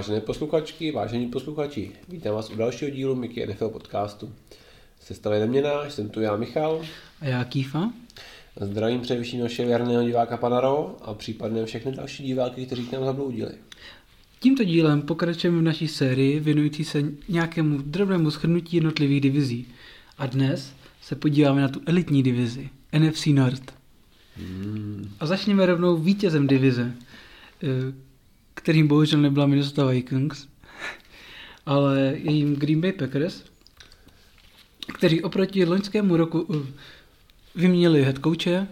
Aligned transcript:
Vážené 0.00 0.20
posluchačky, 0.20 0.92
vážení 0.92 1.26
posluchači, 1.26 1.92
vítám 2.08 2.34
vás 2.34 2.50
u 2.50 2.56
dalšího 2.56 2.90
dílu 2.90 3.14
Mickey 3.14 3.46
NFL 3.46 3.68
podcastu. 3.68 4.32
Sestava 5.00 5.34
je 5.34 5.40
neměná, 5.40 5.90
jsem 5.90 6.08
tu 6.08 6.20
já 6.20 6.36
Michal. 6.36 6.82
A 7.20 7.26
já 7.26 7.44
Kýfa. 7.44 7.92
Zdravím 8.60 9.00
především 9.00 9.40
našeho 9.40 9.68
věrného 9.68 10.04
diváka 10.04 10.36
Panaro 10.36 10.96
a 11.02 11.14
případně 11.14 11.64
všechny 11.64 11.92
další 11.92 12.22
diváky, 12.22 12.66
kteří 12.66 12.86
k 12.86 12.92
nám 12.92 13.04
zabloudili. 13.04 13.52
Tímto 14.40 14.64
dílem 14.64 15.02
pokračujeme 15.02 15.58
v 15.58 15.62
naší 15.62 15.88
sérii 15.88 16.40
věnující 16.40 16.84
se 16.84 17.02
nějakému 17.28 17.78
drobnému 17.82 18.30
shrnutí 18.30 18.76
jednotlivých 18.76 19.20
divizí. 19.20 19.66
A 20.18 20.26
dnes 20.26 20.72
se 21.02 21.16
podíváme 21.16 21.60
na 21.60 21.68
tu 21.68 21.80
elitní 21.86 22.22
divizi, 22.22 22.68
NFC 22.98 23.26
North. 23.26 23.72
Hmm. 24.36 25.10
A 25.20 25.26
začněme 25.26 25.66
rovnou 25.66 25.96
vítězem 25.96 26.46
divize, 26.46 26.94
eh, 27.62 28.09
kterým 28.54 28.88
bohužel 28.88 29.20
nebyla 29.20 29.46
Minnesota 29.46 29.84
Vikings, 29.84 30.48
ale 31.66 32.00
je 32.00 32.32
jim 32.32 32.56
Green 32.56 32.80
Bay 32.80 32.92
Packers, 32.92 33.44
kteří 34.94 35.22
oproti 35.22 35.64
loňskému 35.64 36.16
roku 36.16 36.46
eh, 36.54 36.72
vyměnili 37.54 38.04
head 38.04 38.18
coache 38.18 38.50
eh, 38.56 38.66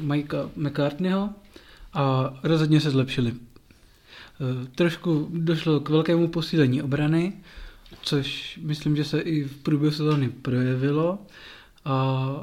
Mikea 0.00 0.50
McCartneyho 0.56 1.30
a 1.94 2.34
rozhodně 2.42 2.80
se 2.80 2.90
zlepšili. 2.90 3.34
Trošku 4.74 5.28
došlo 5.32 5.80
k 5.80 5.88
velkému 5.88 6.28
posílení 6.28 6.82
obrany, 6.82 7.32
což 8.02 8.58
myslím, 8.62 8.96
že 8.96 9.04
se 9.04 9.20
i 9.20 9.44
v 9.44 9.56
průběhu 9.56 9.94
sezóny 9.94 10.28
projevilo. 10.28 11.18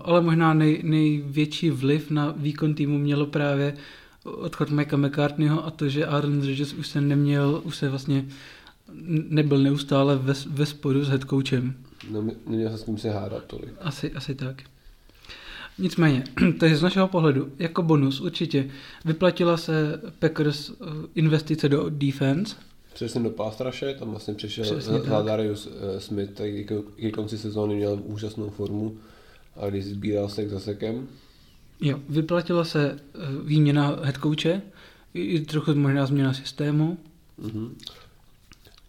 Ale 0.04 0.22
možná 0.22 0.54
nej, 0.54 0.82
největší 0.84 1.70
vliv 1.70 2.12
na 2.12 2.34
výkon 2.38 2.74
týmu 2.74 2.98
mělo 2.98 3.26
právě 3.26 3.74
odchod 4.38 4.70
Mikea 4.70 4.98
McCartneyho 4.98 5.66
a 5.66 5.72
to, 5.72 5.90
že 5.90 6.06
Aaron 6.06 6.42
Rodgers 6.42 6.74
už 6.74 6.88
se 6.88 7.02
neměl, 7.02 7.62
už 7.64 7.78
se 7.78 7.90
vlastně 7.90 8.26
nebyl 9.30 9.58
neustále 9.58 10.16
ve, 10.16 10.34
ve 10.50 10.66
sporu 10.66 11.04
s 11.04 11.10
headcoachem. 11.10 11.74
No, 12.12 12.28
neměl 12.48 12.72
se 12.72 12.78
s 12.78 12.86
ním 12.86 12.98
se 12.98 13.10
hádat 13.10 13.44
tolik. 13.44 13.70
Asi, 13.82 14.14
asi 14.14 14.36
tak. 14.36 14.64
Nicméně, 15.78 16.24
takže 16.60 16.78
z 16.78 16.82
našeho 16.82 17.08
pohledu, 17.08 17.52
jako 17.60 17.82
bonus 17.82 18.22
určitě 18.22 18.70
vyplatila 19.06 19.58
se 19.58 20.02
Packers 20.20 20.70
eh, 20.70 20.74
investice 21.16 21.70
do 21.70 21.90
defense, 21.90 22.56
Přesně 22.94 23.22
do 23.22 23.30
Pastraše, 23.30 23.94
tam 23.94 24.10
vlastně 24.10 24.34
přišel 24.34 24.66
Darius 25.26 25.68
eh, 25.68 26.00
Smith, 26.00 26.32
který 26.32 26.68
ke 27.00 27.12
konci 27.12 27.38
sezóny 27.38 27.76
měl 27.76 28.02
úžasnou 28.04 28.50
formu 28.50 28.98
a 29.56 29.70
když 29.70 29.86
sbíral 29.86 30.30
sek 30.30 30.50
za 30.50 30.60
sekem. 30.60 31.08
Jo, 31.82 32.00
vyplatila 32.10 32.64
se 32.66 32.92
eh, 32.92 33.20
výměna 33.44 34.00
headcoache, 34.04 34.62
i 35.14 35.40
trochu 35.40 35.76
možná 35.76 36.06
změna 36.06 36.34
systému. 36.34 36.98
Mm-hmm. 37.42 37.70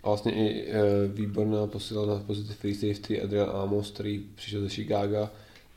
A 0.03 0.09
vlastně 0.09 0.33
i 0.33 0.71
e, 0.71 1.09
výborná 1.09 1.67
posila 1.67 2.07
na 2.07 2.23
pozici 2.23 2.53
free 2.53 2.75
safety 2.75 3.23
Adrian 3.23 3.51
Amos, 3.51 3.91
který 3.91 4.25
přišel 4.35 4.61
ze 4.61 4.69
Chicago 4.69 5.29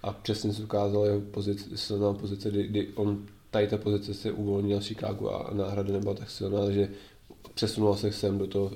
a 0.03 0.11
přesně 0.11 0.53
se 0.53 0.64
ukázal 0.64 1.06
jeho 1.06 1.22
pozici, 1.22 1.78
silná 1.78 2.14
pozice, 2.14 2.52
kdy, 2.52 2.67
kdy 2.67 2.88
on 2.95 3.25
tady 3.52 3.67
ta 3.67 3.78
pozice 3.78 4.14
se 4.14 4.31
uvolnila 4.31 4.80
v 4.80 4.84
Chicago 4.84 5.30
a 5.30 5.53
náhrada 5.53 5.94
nebyla 5.94 6.14
tak 6.14 6.30
silná, 6.30 6.72
že 6.72 6.89
přesunul 7.53 7.95
se 7.95 8.11
sem 8.11 8.38
do 8.38 8.47
toho, 8.47 8.72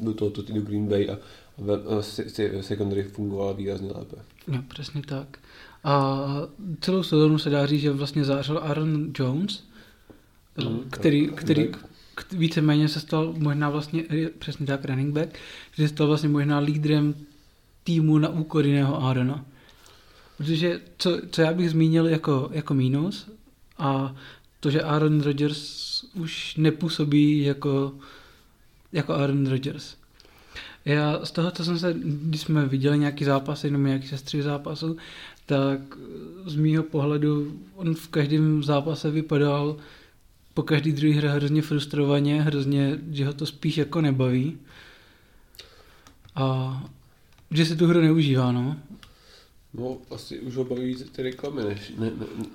do 0.00 0.14
toho, 0.14 0.30
do 0.30 0.60
Green 0.60 0.88
Bay 0.88 1.10
a 1.10 1.18
secondary 2.60 3.02
fungovala 3.02 3.52
výrazně 3.52 3.92
lépe. 3.92 4.16
No, 4.46 4.62
přesně 4.68 5.02
tak. 5.02 5.38
A 5.84 6.26
celou 6.80 7.02
sezónu 7.02 7.38
se 7.38 7.50
dá 7.50 7.66
říct, 7.66 7.80
že 7.80 7.90
vlastně 7.90 8.24
zářil 8.24 8.58
Aaron 8.58 9.12
Jones, 9.18 9.64
mm, 10.68 10.80
který, 10.90 11.28
který 11.28 11.68
k, 12.14 12.32
víceméně 12.32 12.88
se 12.88 13.00
stal 13.00 13.34
možná 13.38 13.70
vlastně, 13.70 14.04
přesně 14.38 14.66
tak, 14.66 14.84
running 14.84 15.14
back, 15.14 15.38
že 15.72 15.88
se 15.88 15.94
stal 15.94 16.06
vlastně 16.06 16.28
možná 16.28 16.58
lídrem 16.58 17.14
týmu 17.84 18.18
na 18.18 18.28
úkor 18.28 18.66
jiného 18.66 19.02
Aarona. 19.02 19.44
Protože 20.36 20.80
co, 20.98 21.20
co 21.30 21.42
já 21.42 21.52
bych 21.52 21.70
zmínil 21.70 22.06
jako, 22.06 22.50
jako 22.52 22.74
mínus 22.74 23.30
a 23.78 24.14
to, 24.60 24.70
že 24.70 24.82
Aaron 24.82 25.20
Rodgers 25.20 26.02
už 26.14 26.56
nepůsobí 26.56 27.42
jako, 27.42 27.94
jako 28.92 29.14
Aaron 29.14 29.46
Rodgers. 29.46 29.96
Já 30.84 31.24
z 31.24 31.30
toho, 31.30 31.50
co 31.50 31.64
jsem 31.64 31.78
se, 31.78 31.94
když 32.02 32.40
jsme 32.40 32.66
viděli 32.66 32.98
nějaký 32.98 33.24
zápasy 33.24 33.70
nebo 33.70 33.86
nějaký 33.86 34.08
sestři 34.08 34.42
zápasu, 34.42 34.96
tak 35.46 35.80
z 36.46 36.56
mýho 36.56 36.82
pohledu 36.82 37.60
on 37.74 37.94
v 37.94 38.08
každém 38.08 38.62
zápase 38.62 39.10
vypadal 39.10 39.76
po 40.54 40.62
každý 40.62 40.92
druhý 40.92 41.12
hře 41.12 41.28
hrozně 41.28 41.62
frustrovaně, 41.62 42.42
hrozně, 42.42 42.98
že 43.10 43.26
ho 43.26 43.32
to 43.32 43.46
spíš 43.46 43.76
jako 43.76 44.00
nebaví. 44.00 44.58
A 46.34 46.84
že 47.50 47.64
si 47.66 47.76
tu 47.76 47.86
hru 47.86 48.00
neužívá, 48.00 48.52
no. 48.52 48.76
No, 49.74 49.98
asi 50.10 50.40
už 50.40 50.56
ho 50.56 50.64
baví 50.64 50.96
ty 51.12 51.22
reklamy, 51.22 51.64
než, 51.64 51.92
ne, 51.98 52.10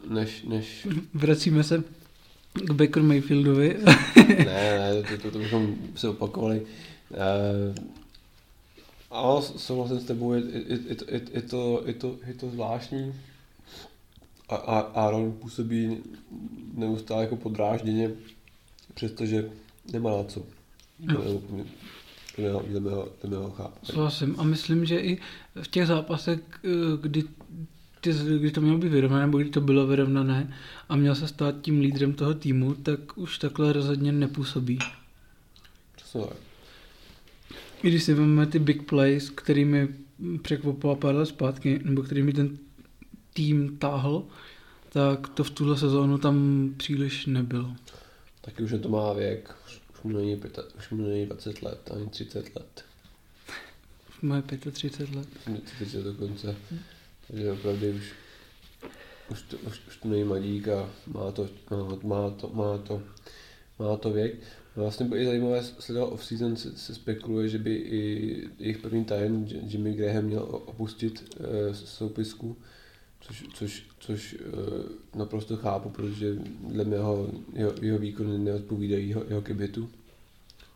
než, 0.10 0.44
než... 0.44 0.88
Vracíme 1.14 1.64
se 1.64 1.84
k 2.54 2.72
Baker 2.72 3.04
Mayfieldovi. 3.04 3.78
ne, 4.28 4.46
ne, 4.46 5.04
to, 5.04 5.18
to, 5.22 5.32
to 5.32 5.40
bychom 5.40 5.76
se 5.96 6.10
opakovali. 6.10 6.62
Uh, 7.10 7.76
ale 9.18 9.42
souhlasím 9.42 10.00
s 10.00 10.06
tebou, 10.06 10.34
je, 10.34 10.40
je, 10.40 10.62
je, 10.68 10.96
je, 11.08 11.22
je, 11.34 11.42
to, 11.42 11.84
je, 11.86 11.94
to, 11.94 12.16
je 12.28 12.34
to 12.34 12.50
zvláštní. 12.50 13.14
A, 14.50 14.56
a 14.56 14.80
Aaron 14.80 15.32
působí 15.32 15.98
neustále 16.74 17.24
jako 17.24 17.36
podrážděně, 17.36 18.12
přestože 18.94 19.50
nemá 19.92 20.18
na 20.18 20.24
co. 20.24 20.44
No. 21.00 21.22
Jdeme 22.38 22.92
ho, 22.92 23.10
jdeme 23.24 23.36
ho 23.38 23.52
chápat. 23.52 23.80
Souhlasím. 23.84 24.36
A 24.38 24.44
myslím, 24.44 24.86
že 24.86 25.00
i 25.00 25.18
v 25.62 25.68
těch 25.68 25.88
zápasech, 25.88 26.40
eh, 26.66 26.70
kdy 27.02 27.24
ty, 28.02 28.14
kdy 28.40 28.52
to 28.52 28.62
mělo 28.62 28.78
být 28.78 28.90
vyrovnané, 28.90 29.26
nebo 29.26 29.38
kdy 29.38 29.50
to 29.50 29.62
bylo 29.62 29.88
vyrovnané 29.88 30.54
a 30.90 30.96
měl 30.96 31.16
se 31.16 31.28
stát 31.28 31.56
tím 31.62 31.80
lídrem 31.80 32.14
toho 32.14 32.34
týmu, 32.34 32.74
tak 32.74 33.18
už 33.18 33.38
takhle 33.38 33.74
rozhodně 33.74 34.12
nepůsobí. 34.12 34.80
Přesně 35.96 36.22
tak. 36.22 36.47
I 37.84 37.90
když 37.90 38.04
si 38.04 38.14
vezmeme 38.14 38.46
ty 38.46 38.60
big 38.60 38.84
plays, 38.84 39.30
kterými 39.30 39.88
překvapila 40.42 40.96
pár 40.96 41.16
let 41.16 41.26
zpátky, 41.26 41.80
nebo 41.84 42.04
kterými 42.04 42.34
ten 42.34 42.58
tým 43.34 43.78
táhl, 43.78 44.24
tak 44.90 45.28
to 45.28 45.44
v 45.44 45.50
tuhle 45.50 45.78
sezónu 45.78 46.18
tam 46.18 46.70
příliš 46.78 47.26
nebylo. 47.26 47.76
Taky 48.42 48.64
už 48.64 48.74
to 48.82 48.90
má 48.90 49.14
věk, 49.14 49.56
už, 49.68 50.04
mu 50.04 50.12
není, 50.12 50.38
pěta, 50.38 50.64
už 50.78 50.90
mu 50.90 51.08
není 51.08 51.26
20 51.26 51.62
let, 51.62 51.92
ani 51.96 52.08
30 52.08 52.56
let. 52.56 52.86
Už 54.10 54.22
má 54.22 54.42
35 54.42 55.16
let. 55.16 55.28
30 55.76 56.04
dokonce. 56.04 56.56
Takže 57.28 57.52
opravdu 57.52 57.88
už, 57.90 58.14
už, 59.32 59.42
to, 59.42 59.58
už, 59.58 59.82
už 59.88 59.98
to 59.98 60.08
není 60.08 60.24
mladík 60.24 60.68
a 60.68 60.90
má 61.08 61.32
to, 61.32 61.50
má 62.04 62.30
to, 62.30 62.50
má 62.54 62.78
to, 62.78 63.04
má 63.80 63.98
to 63.98 64.12
věk. 64.12 64.36
Vlastně 64.78 65.06
bylo 65.06 65.22
i 65.22 65.26
zajímavé 65.26 65.64
sledovat 65.64 66.08
off-season 66.08 66.56
se, 66.56 66.78
se, 66.78 66.96
spekuluje, 66.96 67.50
že 67.50 67.58
by 67.58 67.76
i 67.76 68.44
jejich 68.60 68.78
první 68.78 69.06
tajen 69.06 69.48
Jimmy 69.68 69.94
Graham 69.94 70.24
měl 70.24 70.44
opustit 70.50 71.36
uh, 71.40 71.74
soupisku, 71.74 72.58
což, 73.20 73.44
což, 73.54 73.86
což 74.00 74.34
uh, 74.34 75.20
naprosto 75.20 75.58
chápu, 75.58 75.90
protože 75.90 76.36
dle 76.68 76.84
mého 76.84 77.30
jeho, 77.54 77.74
jeho 77.82 78.00
výkony 78.00 78.38
neodpovídají 78.38 79.10
jeho, 79.10 79.24
jeho 79.28 79.42
kebitu, 79.42 79.90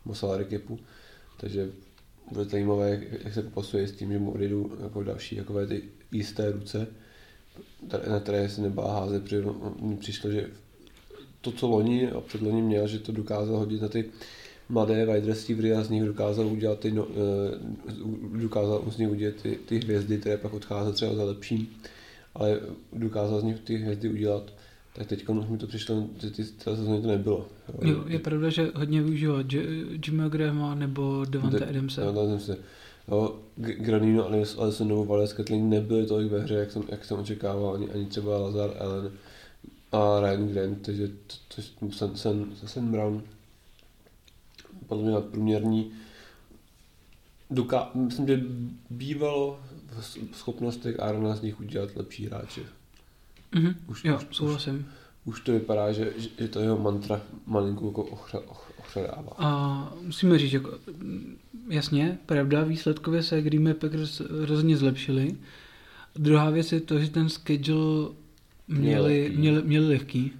nebo 0.05 0.15
salary 0.15 0.61
takže 1.39 1.69
bude 2.31 2.45
zajímavé, 2.45 2.89
jak, 2.89 3.23
jak 3.23 3.33
se 3.33 3.41
popasuje 3.41 3.87
s 3.87 3.91
tím, 3.91 4.11
že 4.11 4.19
mu 4.19 4.31
odjedu 4.31 4.77
jako 4.83 5.03
další 5.03 5.35
takové 5.35 5.67
ty 5.67 5.83
jisté 6.11 6.51
ruce, 6.51 6.87
na 8.09 8.19
které 8.19 8.49
se 8.49 8.61
nebá 8.61 8.99
házet, 8.99 9.23
protože 9.23 9.43
mi 9.81 9.97
přišlo, 9.97 10.31
že 10.31 10.49
to, 11.41 11.51
co 11.51 11.67
loni 11.67 12.11
a 12.11 12.21
předloni 12.21 12.61
měl, 12.61 12.87
že 12.87 12.99
to 12.99 13.11
dokázal 13.11 13.57
hodit 13.57 13.81
na 13.81 13.87
ty 13.87 14.05
mladé 14.69 15.05
wide 15.05 15.27
receivery 15.27 15.73
a 15.73 15.83
z 15.83 15.89
nich 15.89 16.03
dokázal 16.03 16.47
udělat 16.47 16.79
ty, 16.79 16.91
no, 16.91 17.07
eh, 17.09 18.41
dokázal 18.41 18.83
z 18.91 18.97
nich 18.97 19.09
udělat 19.09 19.35
ty, 19.41 19.59
ty 19.65 19.79
hvězdy, 19.79 20.17
které 20.17 20.37
pak 20.37 20.53
odcházely 20.53 20.93
třeba 20.93 21.15
za 21.15 21.23
lepším, 21.23 21.67
ale 22.35 22.59
dokázal 22.93 23.39
z 23.39 23.43
nich 23.43 23.59
ty 23.59 23.77
hvězdy 23.77 24.09
udělat 24.09 24.53
tak 24.93 25.07
teď 25.07 25.29
už 25.29 25.47
mi 25.47 25.57
to 25.57 25.67
přišlo, 25.67 26.03
že 26.19 26.31
ty 26.31 26.43
sezóny 26.43 27.01
to 27.01 27.07
nebylo. 27.07 27.47
Jo, 27.81 28.03
je 28.07 28.19
pravda, 28.19 28.49
že 28.49 28.71
hodně 28.75 29.01
využívá 29.01 29.43
Jimmy 30.05 30.29
Grahama 30.29 30.75
nebo 30.75 31.25
Devante 31.25 31.59
De, 31.59 31.65
Adamse. 31.65 32.01
Devante 32.01 32.21
Adamse. 32.21 32.57
Jo, 33.07 33.35
Granino, 33.55 34.29
Alessonovo, 34.57 35.05
Vales 35.05 35.33
Kathleen 35.33 35.69
nebyly 35.69 36.05
tolik 36.05 36.31
ve 36.31 36.39
hře, 36.39 36.55
jak 36.55 36.71
jsem, 36.71 36.83
jak 36.89 37.05
jsem 37.05 37.19
očekával, 37.19 37.73
ani, 37.73 37.89
ani 37.89 38.05
třeba 38.05 38.37
Lazar 38.37 38.69
Allen 38.79 39.11
a 39.91 40.19
Ryan 40.19 40.47
Grant, 40.47 40.81
takže 40.81 41.07
to, 41.07 41.35
to, 41.55 41.61
to 41.79 41.91
Sen, 41.91 42.15
Sen, 42.15 42.45
Sen 42.65 42.91
Brown 42.91 43.23
podle 44.87 45.03
mě 45.03 45.11
nadprůměrní. 45.11 45.91
Duka, 47.49 47.91
myslím, 47.93 48.27
že 48.27 48.43
bývalo 48.89 49.59
v 50.31 50.37
schopnostech 50.37 50.99
Arona 50.99 51.35
z 51.35 51.41
nich 51.41 51.59
udělat 51.59 51.95
lepší 51.95 52.25
hráče. 52.25 52.61
Mm-hmm. 53.53 53.75
Už, 53.87 54.05
jo, 54.05 54.19
už, 54.29 54.35
souhlasím. 54.35 54.87
už 55.25 55.41
to 55.41 55.51
vypadá, 55.51 55.91
že, 55.91 56.13
že 56.39 56.47
to 56.47 56.59
jeho 56.59 56.77
mantra 56.77 57.21
malinko 57.45 57.87
jako 57.87 58.03
ochře, 58.03 58.37
ochřadává. 58.79 59.33
A 59.37 59.93
musíme 60.01 60.39
říct, 60.39 60.53
jako, 60.53 60.79
jasně, 61.69 62.17
pravda, 62.25 62.63
výsledkově 62.63 63.23
se 63.23 63.41
Green 63.41 63.63
Bay 63.63 63.73
Packers 63.73 64.21
rozhodně 64.29 64.77
zlepšili. 64.77 65.37
Druhá 66.15 66.49
věc 66.49 66.71
je 66.71 66.81
to, 66.81 66.99
že 66.99 67.09
ten 67.09 67.29
schedule 67.29 68.09
měli, 68.71 69.21
lehký. 69.21 69.37
měli, 69.37 69.61
měli 69.63 69.87
lehký. 69.87 70.31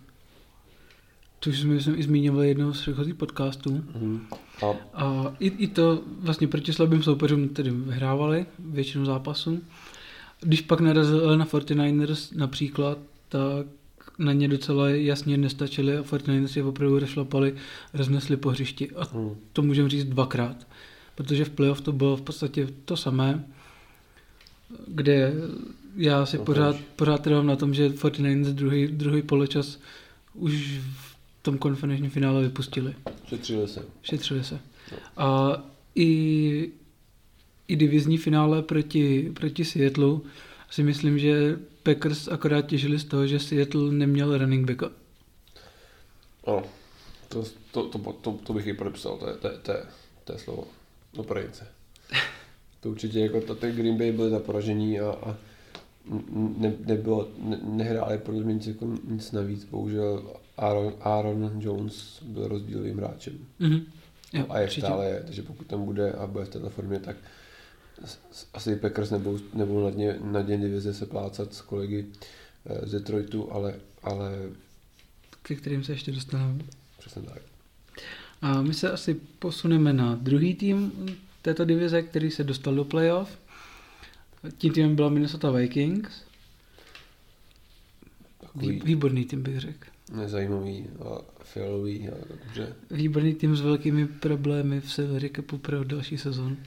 Což 1.42 1.60
jsme 1.60 1.82
jsem 1.82 2.00
i 2.00 2.04
zmínili 2.04 2.48
jednou 2.48 2.74
z 2.74 2.82
předchozích 2.82 3.16
podcastů. 3.16 3.72
Mhm. 3.72 4.22
A 4.62 4.66
A 4.94 5.36
i, 5.40 5.48
i 5.48 5.68
to 5.68 6.02
vlastně 6.20 6.48
proti 6.48 6.74
slabým 6.74 7.04
soupeřům 7.04 7.50
tedy 7.50 7.72
vyhrávali 7.72 8.46
většinu 8.60 9.06
zápasů. 9.06 9.62
Když 10.42 10.62
pak 10.62 10.80
narazili 10.80 11.38
na 11.38 11.46
49ers 11.46 12.38
například, 12.38 12.98
tak 13.30 13.68
na 14.20 14.34
ně 14.34 14.48
docela 14.48 14.90
jasně 14.90 15.38
nestačili 15.38 15.98
a 15.98 16.02
49ers 16.02 16.58
je 16.58 16.64
opravdu 16.64 17.00
rozšlapali, 17.00 17.56
roznesli 17.94 18.38
po 18.38 18.50
hřišti. 18.50 18.90
A 18.92 19.08
hm, 19.14 19.36
to 19.54 19.62
můžeme 19.62 19.90
říct 19.90 20.06
dvakrát. 20.06 20.68
Protože 21.16 21.46
v 21.46 21.50
playoff 21.50 21.82
to 21.82 21.92
bylo 21.92 22.18
v 22.18 22.22
podstatě 22.22 22.68
to 22.86 22.98
samé, 22.98 23.44
kde 24.88 25.34
já 25.96 26.26
si 26.26 26.38
No, 26.38 26.46
pořád, 26.46 26.76
pořád 26.96 27.24
trvám 27.24 27.48
na 27.48 27.56
tom, 27.56 27.74
že 27.74 27.90
49ers 27.90 28.54
druhý, 28.54 28.88
druhý 28.88 29.22
poločas 29.22 29.80
už 30.34 30.80
v 30.94 31.16
tom 31.42 31.58
konferenčním 31.58 32.10
finále 32.12 32.42
vypustili. 32.42 32.96
šetřili 33.26 33.68
se. 33.68 33.86
Šetřili 34.02 34.44
se. 34.44 34.60
No. 34.92 34.98
A 35.18 35.58
i, 35.96 36.70
i 37.68 37.76
divizní 37.76 38.18
finále 38.18 38.62
proti, 38.62 39.32
proti 39.34 39.66
Seattleu 39.66 40.22
si 40.70 40.84
myslím, 40.84 41.20
že 41.20 41.60
Packers 41.84 42.28
akorát 42.28 42.62
těžili 42.62 43.00
z 43.00 43.04
toho, 43.06 43.28
že 43.28 43.40
Seattle 43.40 43.92
neměl 43.92 44.38
running 44.38 44.68
backa. 44.72 44.90
Ano, 46.48 46.64
to, 47.30 47.44
to, 47.72 47.84
to, 47.84 48.14
to, 48.22 48.32
to 48.44 48.54
bych 48.54 48.68
i 48.68 48.74
podepsal, 48.74 49.18
to 49.18 49.28
je, 49.30 49.34
to 49.36 49.48
je, 49.48 49.58
to 49.58 49.72
je, 49.72 49.84
to 50.24 50.34
je 50.34 50.40
slovo. 50.40 50.68
No. 51.18 51.26
To 52.80 52.90
určitě 52.90 53.20
jako 53.20 53.42
to, 53.42 53.56
ty 53.56 53.72
Green 53.72 53.98
Bay 53.98 54.12
byly 54.12 54.32
na 54.32 54.40
poražení 54.40 55.00
a, 55.00 55.12
a 55.12 55.36
ne, 56.58 56.74
nebylo, 56.86 57.28
ne, 57.38 57.60
nehráli 57.64 58.18
podle 58.18 58.44
mě 58.44 58.54
nic, 58.54 58.68
jako 58.68 58.88
nic 59.08 59.32
navíc. 59.32 59.66
Bohužel 59.66 60.24
Aaron, 60.58 60.94
Aaron 61.02 61.52
Jones 61.60 62.24
byl 62.24 62.48
rozdílovým 62.48 62.98
hráčem. 62.98 63.34
Mhm. 63.60 63.82
Jo, 64.34 64.46
a 64.50 64.60
je 64.60 64.66
určitě. 64.66 64.88
stále 64.88 65.06
je, 65.10 65.24
takže 65.26 65.42
pokud 65.44 65.68
tam 65.68 65.86
bude 65.86 66.12
a 66.12 66.28
bude 66.28 66.46
v 66.46 66.50
této 66.50 66.70
formě, 66.70 67.00
tak 67.00 67.16
asi 68.54 68.76
Packers 68.76 69.10
nebudou, 69.12 69.40
nebudou 69.54 69.84
na 69.84 69.90
dně, 69.90 70.18
na 70.24 70.42
dně 70.42 70.58
divize 70.58 70.94
se 70.94 71.06
plácat 71.06 71.54
s 71.54 71.62
kolegy 71.62 72.06
eh, 72.66 72.88
z 72.88 72.92
Detroitu, 72.92 73.52
ale, 73.54 73.76
ale 74.04 74.32
Ke 75.44 75.56
kterým 75.56 75.84
se 75.84 75.92
ještě 75.92 76.12
dostaneme. 76.12 76.64
přesně 77.00 77.22
tak. 77.22 77.42
A 78.42 78.62
my 78.62 78.74
se 78.74 78.92
asi 78.92 79.14
posuneme 79.40 79.94
na 79.94 80.16
druhý 80.16 80.56
tým 80.56 80.92
této 81.42 81.66
divize, 81.66 82.02
který 82.02 82.32
se 82.32 82.44
dostal 82.44 82.76
do 82.76 82.86
playoff. 82.86 83.38
Tím 84.58 84.74
týmem 84.74 84.96
byla 84.96 85.10
Minnesota 85.10 85.52
Vikings. 85.52 86.24
Vý, 88.56 88.68
Takový 88.68 88.82
výborný 88.86 89.26
tým 89.26 89.44
bych 89.44 89.60
řekl. 89.60 89.86
nezajímavý 90.16 90.86
a 91.00 91.22
fialový 91.44 92.10
a 92.10 92.14
dobře. 92.30 92.76
Výborný 92.92 93.34
tým 93.36 93.56
s 93.56 93.62
velkými 93.62 94.08
problémy 94.08 94.82
v 94.82 94.92
salary 94.94 95.30
capu 95.36 95.58
pro 95.58 95.84
další 95.84 96.18
sezon. 96.18 96.58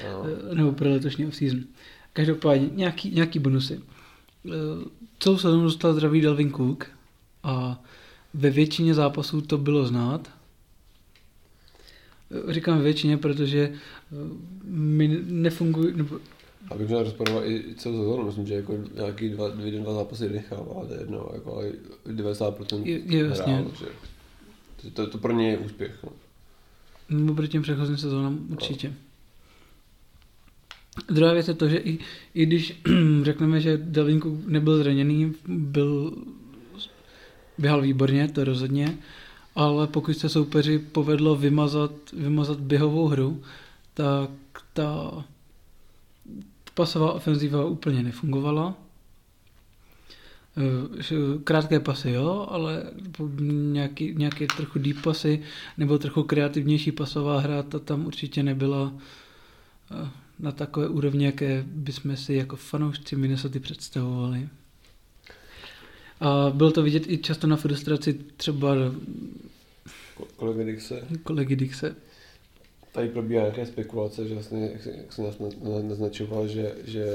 A, 0.00 0.04
Eh, 0.50 0.54
nebo 0.54 0.72
pro 0.72 0.90
letošní 0.90 1.26
off-season. 1.26 1.64
Každopádně 2.12 2.68
nějaký, 2.72 3.10
nějaký 3.10 3.38
bonusy. 3.38 3.80
Eh, 4.48 4.50
Celou 5.18 5.38
sezónu 5.38 5.62
dostal 5.64 5.92
zdravý 5.94 6.20
Dalvin 6.20 6.52
Cook 6.52 6.86
a 7.42 7.82
ve 8.34 8.50
většině 8.50 8.94
zápasů 8.94 9.40
to 9.40 9.58
bylo 9.58 9.86
znát. 9.86 10.30
Eh, 12.48 12.52
Říkám 12.52 12.80
většině, 12.82 13.16
protože 13.16 13.72
mi 14.64 15.08
nefungují, 15.24 15.96
nebo 15.96 16.18
abych 16.70 16.86
měl 16.88 17.02
rozporovat 17.02 17.44
i 17.46 17.64
celou 17.76 17.96
sezónu, 17.98 18.26
myslím, 18.26 18.46
že 18.46 18.54
jako 18.54 18.74
nějaký 18.94 19.28
dva, 19.28 19.48
dvě, 19.48 19.80
dva 19.80 19.94
zápasy 19.94 20.28
nechám, 20.28 20.64
ale 20.76 20.86
to 20.86 20.94
je 20.94 21.00
jedno, 21.00 21.28
jako 21.34 21.54
ale 21.56 21.72
90% 22.06 22.82
Je- 22.86 23.00
je 23.16 23.24
jasně. 23.24 23.52
hrál, 23.52 23.64
takže 23.64 23.86
to, 24.94 25.06
to, 25.06 25.18
pro 25.18 25.32
ně 25.32 25.50
je 25.50 25.58
úspěch. 25.58 25.98
No. 26.04 26.08
nebo 27.18 27.34
proti 27.34 27.48
těm 27.52 27.62
předchozím 27.62 27.96
sezónám 27.96 28.38
určitě. 28.50 28.92
Druhá 31.10 31.32
věc 31.32 31.48
je 31.48 31.54
to, 31.54 31.68
že 31.68 31.76
i, 31.76 31.98
i 32.34 32.46
když 32.46 32.80
řekneme, 33.22 33.60
že 33.60 33.80
Cook 34.22 34.46
nebyl 34.46 34.76
zraněný, 34.78 35.32
byl 35.48 36.16
běhal 37.58 37.80
výborně, 37.82 38.28
to 38.28 38.44
rozhodně, 38.44 38.98
ale 39.54 39.86
pokud 39.86 40.18
se 40.18 40.28
soupeři 40.28 40.78
povedlo 40.78 41.36
vymazat, 41.36 41.92
vymazat 42.12 42.60
běhovou 42.60 43.06
hru, 43.08 43.42
tak 43.94 44.30
ta 44.72 45.24
pasová 46.74 47.12
ofenziva 47.12 47.64
úplně 47.64 48.02
nefungovala. 48.02 48.74
Eh, 51.00 51.38
Krátké 51.44 51.80
pasy 51.80 52.10
jo, 52.10 52.46
ale 52.50 52.82
nějaký, 53.40 54.14
nějaké 54.14 54.46
trochu 54.46 54.78
deep 54.78 55.02
pasy 55.02 55.42
nebo 55.78 55.98
trochu 55.98 56.22
kreativnější 56.22 56.92
pasová 56.92 57.40
hra, 57.40 57.62
ta 57.62 57.78
tam 57.78 58.06
určitě 58.06 58.42
nebyla 58.42 58.92
eh, 59.90 60.08
na 60.38 60.52
takové 60.52 60.88
úrovni, 60.88 61.24
jaké 61.24 61.64
bychom 61.66 62.16
si 62.16 62.34
jako 62.34 62.56
fanoušci 62.56 63.16
Minnesota 63.16 63.58
představovali. 63.60 64.48
A 66.20 66.50
bylo 66.54 66.70
to 66.70 66.82
vidět 66.82 67.10
i 67.10 67.18
často 67.18 67.46
na 67.46 67.56
frustraci 67.56 68.20
třeba 68.36 68.74
Ko- 70.16 70.26
Kolega 70.36 70.64
Dixe, 70.64 71.02
kolegy 71.22 71.56
Dixe. 71.56 71.96
Tady 72.94 73.08
probíhá 73.08 73.40
nějaké 73.42 73.66
spekulace, 73.66 74.28
že 74.28 74.34
vlastně, 74.34 74.70
jak, 74.72 74.82
se- 74.82 74.90
jak 74.96 75.12
se 75.12 75.22
nás 75.22 75.38
na- 75.38 75.70
na- 75.70 75.88
naznačoval, 75.88 76.48
že, 76.48 76.74
že, 76.84 77.06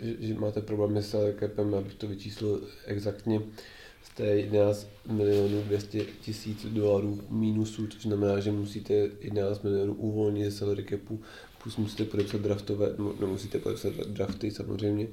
že, 0.00 0.14
že 0.20 0.34
máte 0.34 0.60
problémy 0.60 1.02
s 1.02 1.34
capem, 1.40 1.74
abych 1.74 1.94
to 1.94 2.06
vyčíslil 2.08 2.60
exaktně, 2.86 3.40
jste 4.02 4.24
11 4.24 4.86
milionů 5.10 5.62
200 5.62 6.04
tisíc 6.20 6.66
dolarů 6.66 7.20
mínusu, 7.30 7.86
což 7.86 8.02
znamená, 8.02 8.40
že 8.40 8.52
musíte 8.52 8.94
11 9.20 9.62
milionů 9.62 9.94
uvolnit 9.94 10.44
ze 10.44 10.50
salary 10.58 10.84
capu, 10.90 11.20
plus 11.62 11.76
musíte 11.76 12.04
podepsat 12.04 12.40
draftové, 12.40 12.94
no, 12.98 13.14
nemusíte 13.20 13.58
podepsat 13.58 13.92
drafty 13.94 14.50
samozřejmě, 14.50 15.06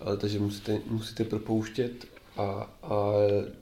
ale 0.00 0.16
takže 0.16 0.38
musíte, 0.38 0.80
musíte 0.90 1.24
propouštět 1.24 2.06
a, 2.36 2.76
a 2.82 3.12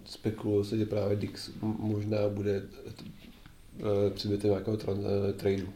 spekuluje 0.04 0.64
se, 0.64 0.78
že 0.78 0.86
právě 0.86 1.16
Dix 1.16 1.50
možná 1.62 2.28
bude 2.28 2.62
předmětem 4.14 4.50
nějakého 4.50 4.76
tran, 4.76 4.98
eh, 5.28 5.32
tradu. 5.32 5.68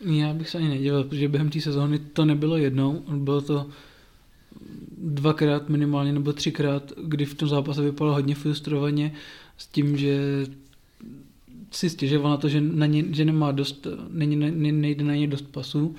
Já 0.00 0.34
bych 0.34 0.48
se 0.48 0.58
ani 0.58 0.68
nedivil, 0.68 1.04
protože 1.04 1.28
během 1.28 1.50
té 1.50 1.60
sezóny 1.60 1.98
to 1.98 2.24
nebylo 2.24 2.56
jednou, 2.56 3.04
bylo 3.08 3.40
to 3.40 3.66
dvakrát 4.98 5.68
minimálně 5.68 6.12
nebo 6.12 6.32
třikrát, 6.32 6.92
kdy 7.04 7.24
v 7.24 7.34
tom 7.34 7.48
zápase 7.48 7.82
vypadalo 7.82 8.14
hodně 8.14 8.34
frustrovaně 8.34 9.12
s 9.56 9.66
tím, 9.66 9.96
že 9.96 10.46
si 11.70 11.90
stěžoval 11.90 12.30
na 12.30 12.36
to, 12.36 12.48
že, 12.48 12.60
na 12.60 12.86
ně, 12.86 13.04
že 13.10 13.24
nemá 13.24 13.52
dost, 13.52 13.86
není, 14.08 14.36
ne, 14.36 14.50
nejde 14.72 15.04
na 15.04 15.14
ně 15.14 15.26
dost 15.26 15.52
pasů. 15.52 15.94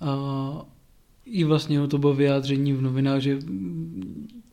A 0.00 0.66
i 1.24 1.44
vlastně 1.44 1.88
to 1.88 1.98
bylo 1.98 2.14
vyjádření 2.14 2.72
v 2.72 2.82
novinách, 2.82 3.20
že 3.20 3.38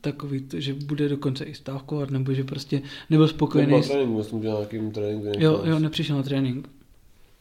takový, 0.01 0.41
to, 0.41 0.59
že 0.59 0.73
bude 0.73 1.09
dokonce 1.09 1.43
i 1.45 1.53
stávkovat, 1.53 2.11
nebo 2.11 2.33
že 2.33 2.43
prostě 2.43 2.81
nebyl 3.09 3.27
spokojený. 3.27 3.71
Nebyl 3.71 3.87
trénink, 3.87 4.17
myslím, 4.17 4.41
že 4.41 4.47
na 4.47 4.53
nějakým 4.55 4.91
tréninku. 4.91 5.31
Jo, 5.37 5.61
jo, 5.65 5.79
nepřišel 5.79 6.17
na 6.17 6.23
trénink. 6.23 6.69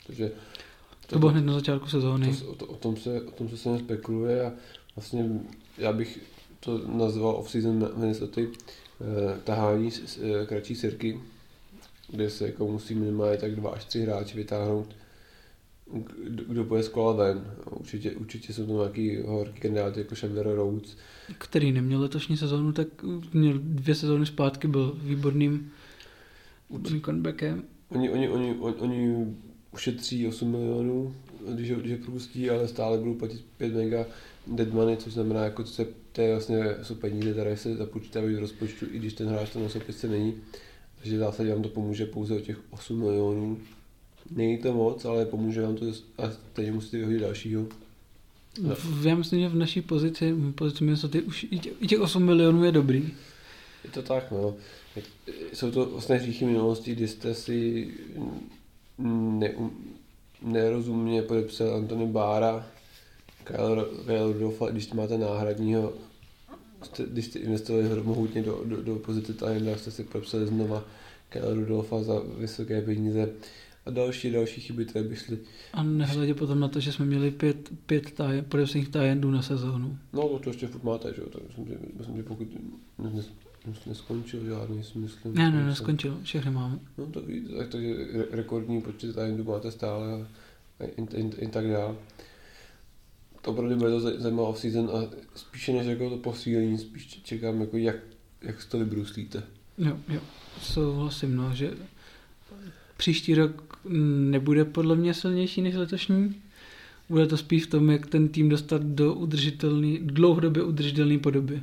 Takže 0.06 0.30
To 1.06 1.18
bylo 1.18 1.30
hned 1.30 1.44
na 1.44 1.52
začátku 1.52 1.88
sezóny. 1.88 2.36
to, 2.36 2.54
to, 2.54 2.66
o, 2.66 2.76
tom 2.76 2.96
se, 2.96 3.22
o 3.22 3.30
tom 3.30 3.48
se 3.48 3.56
se 3.56 3.78
spekuluje 3.78 4.46
a 4.46 4.52
vlastně 4.96 5.30
já 5.78 5.92
bych 5.92 6.18
to 6.60 6.80
nazval 6.88 7.36
off-season 7.36 7.90
Minnesota 7.96 8.40
eh, 8.40 9.40
tahání 9.44 9.90
eh, 9.92 10.46
kratší 10.46 10.74
sirky, 10.74 11.20
kde 12.08 12.30
se 12.30 12.46
jako 12.46 12.68
musí 12.68 12.94
minimálně 12.94 13.36
tak 13.38 13.56
dva 13.56 13.70
až 13.70 13.84
tři 13.84 14.00
hráči 14.00 14.36
vytáhnout, 14.36 14.86
kdo, 16.48 16.64
bude 16.64 16.82
z 16.82 16.88
kola 16.88 17.12
ven. 17.12 17.54
Určitě, 17.70 18.10
určitě 18.10 18.52
jsou 18.52 18.66
to 18.66 18.72
nějaký 18.72 19.16
horký 19.16 19.60
kandidáty 19.60 20.00
jako 20.00 20.14
Xavier 20.14 20.46
Rhodes, 20.46 20.96
který 21.38 21.72
neměl 21.72 22.00
letošní 22.00 22.36
sezónu, 22.36 22.72
tak 22.72 22.88
měl 23.32 23.58
dvě 23.58 23.94
sezóny 23.94 24.26
zpátky, 24.26 24.68
byl 24.68 24.98
výborným, 25.02 25.70
výborným 26.70 27.02
comebackem. 27.02 27.62
Oni, 27.88 28.10
oni, 28.10 28.28
oni, 28.28 28.54
oni, 28.60 28.74
oni 28.76 29.26
ušetří 29.72 30.26
8 30.26 30.50
milionů, 30.50 31.14
když, 31.54 31.70
když 31.70 31.90
je 31.90 31.98
propustí, 31.98 32.50
ale 32.50 32.68
stále 32.68 32.98
budou 32.98 33.14
platit 33.14 33.44
5 33.56 33.74
mega 33.74 34.06
dead 34.46 34.72
money, 34.72 34.96
což 34.96 35.12
znamená, 35.12 35.44
jako 35.44 35.62
to, 35.62 35.68
se, 35.68 35.86
to 36.12 36.20
je 36.20 36.32
vlastně, 36.32 36.64
jsou 36.82 36.94
peníze, 36.94 37.32
které 37.32 37.56
se 37.56 37.76
započítávají 37.76 38.34
do 38.34 38.40
rozpočtu, 38.40 38.86
i 38.92 38.98
když 38.98 39.14
ten 39.14 39.28
hráč 39.28 39.50
tam 39.50 39.62
na 39.62 39.68
soupisce 39.68 40.08
není. 40.08 40.34
Takže 40.98 41.16
v 41.16 41.18
zásadě 41.18 41.52
vám 41.52 41.62
to 41.62 41.68
pomůže 41.68 42.06
pouze 42.06 42.34
o 42.34 42.40
těch 42.40 42.58
8 42.70 42.98
milionů. 42.98 43.58
Není 44.30 44.58
to 44.58 44.72
moc, 44.72 45.04
ale 45.04 45.24
pomůže 45.26 45.62
vám 45.62 45.76
to 45.76 45.86
a 46.18 46.22
teď 46.52 46.72
musíte 46.72 46.96
vyhodit 46.96 47.20
dalšího. 47.20 47.66
No. 48.62 48.74
V- 48.74 49.06
Já 49.06 49.14
myslím, 49.14 49.40
že 49.40 49.48
v 49.48 49.54
naší 49.56 49.80
pozici, 49.82 50.34
pozici 50.54 50.84
Minnesota 50.84 51.18
už 51.26 51.46
i 51.50 51.58
těch, 51.58 51.72
i 51.80 51.86
těch 51.86 52.00
8 52.00 52.24
milionů 52.24 52.64
je 52.64 52.72
dobrý. 52.72 53.10
Je 53.84 53.90
to 53.90 54.02
tak, 54.02 54.30
no. 54.30 54.54
jsou 55.52 55.70
to 55.70 55.86
vlastně 55.86 56.16
hříchy 56.16 56.44
minulosti, 56.44 56.94
kdy 56.94 57.08
jste 57.08 57.34
si 57.34 57.88
ne, 58.98 59.54
nerozumně 60.42 61.22
podepsal 61.22 61.74
Antony 61.74 62.06
Bára, 62.06 62.66
Kyle, 63.44 63.86
Rudolfa, 64.32 64.66
když 64.70 64.92
máte 64.92 65.18
náhradního, 65.18 65.92
jste, 66.82 67.02
když 67.06 67.24
jste 67.24 67.38
investovali 67.38 67.88
mohutně 68.02 68.42
do, 68.42 68.62
do, 68.64 68.82
do 68.82 68.96
pozice 68.96 69.34
Tajenda, 69.34 69.76
jste 69.76 69.90
si 69.90 70.04
podepsali 70.04 70.46
znova 70.46 70.84
Kyle 71.28 71.54
Rudolfa 71.54 72.02
za 72.02 72.22
vysoké 72.38 72.82
peníze 72.82 73.28
a 73.88 73.90
další, 73.90 74.30
další 74.30 74.60
chyby, 74.60 74.84
které 74.84 75.04
by 75.08 75.16
šly. 75.16 75.38
A 75.72 75.82
nehledě 75.82 76.34
potom 76.34 76.60
na 76.60 76.68
to, 76.68 76.80
že 76.80 76.92
jsme 76.92 77.04
měli 77.04 77.30
pět, 77.30 77.70
pět 77.86 78.10
taj, 78.10 78.42
podepsaných 78.42 78.88
tajendů 78.88 79.30
na 79.30 79.42
sezónu. 79.42 79.98
No, 80.12 80.28
to, 80.28 80.38
to 80.38 80.50
ještě 80.50 80.66
furt 80.66 80.84
máte, 80.84 81.14
že 81.14 81.22
jo, 81.22 81.28
tak 81.28 81.42
myslím, 81.46 81.66
že, 81.66 81.74
myslím, 81.98 82.16
že 82.16 82.22
pokud 82.22 82.48
ne, 82.98 83.10
ne, 83.10 83.22
neskončil 83.86 84.44
žádný, 84.44 84.84
si 84.84 84.98
myslím. 84.98 85.34
Ne, 85.34 85.50
ne, 85.50 85.66
neskončil, 85.66 86.18
všechny 86.22 86.50
máme. 86.50 86.78
No, 86.98 87.06
tak, 87.06 87.24
tak, 87.58 87.68
takže 87.68 87.94
rekordní 88.30 88.82
počet 88.82 89.14
tajendů 89.14 89.44
máte 89.44 89.70
stále 89.70 90.12
a, 90.12 90.26
a, 90.80 90.84
a, 90.84 91.46
a 91.46 91.50
tak 91.50 91.66
dále. 91.66 91.94
To 93.40 93.50
opravdu 93.50 93.76
bude 93.76 93.90
to 93.90 94.00
zajímavá 94.00 94.54
season 94.54 94.90
a 94.92 95.10
spíše 95.34 95.72
než 95.72 95.86
jako 95.86 96.10
to 96.10 96.16
posílení, 96.16 96.78
spíš 96.78 97.20
čekám, 97.22 97.60
jako 97.60 97.76
jak, 97.76 97.96
jak 98.42 98.64
to 98.64 98.78
vybruslíte. 98.78 99.42
Jo, 99.78 99.98
jo, 100.08 100.20
souhlasím, 100.60 101.36
no, 101.36 101.54
že 101.54 101.70
příští 102.96 103.34
rok 103.34 103.67
nebude 104.30 104.64
podle 104.64 104.96
mě 104.96 105.14
silnější 105.14 105.62
než 105.62 105.74
letošní. 105.74 106.34
Bude 107.08 107.26
to 107.26 107.36
spíš 107.36 107.64
v 107.64 107.70
tom, 107.70 107.90
jak 107.90 108.06
ten 108.06 108.28
tým 108.28 108.48
dostat 108.48 108.82
do 108.82 109.14
udržitelný, 109.14 109.98
dlouhodobě 110.02 110.62
udržitelné 110.62 111.18
podoby. 111.18 111.62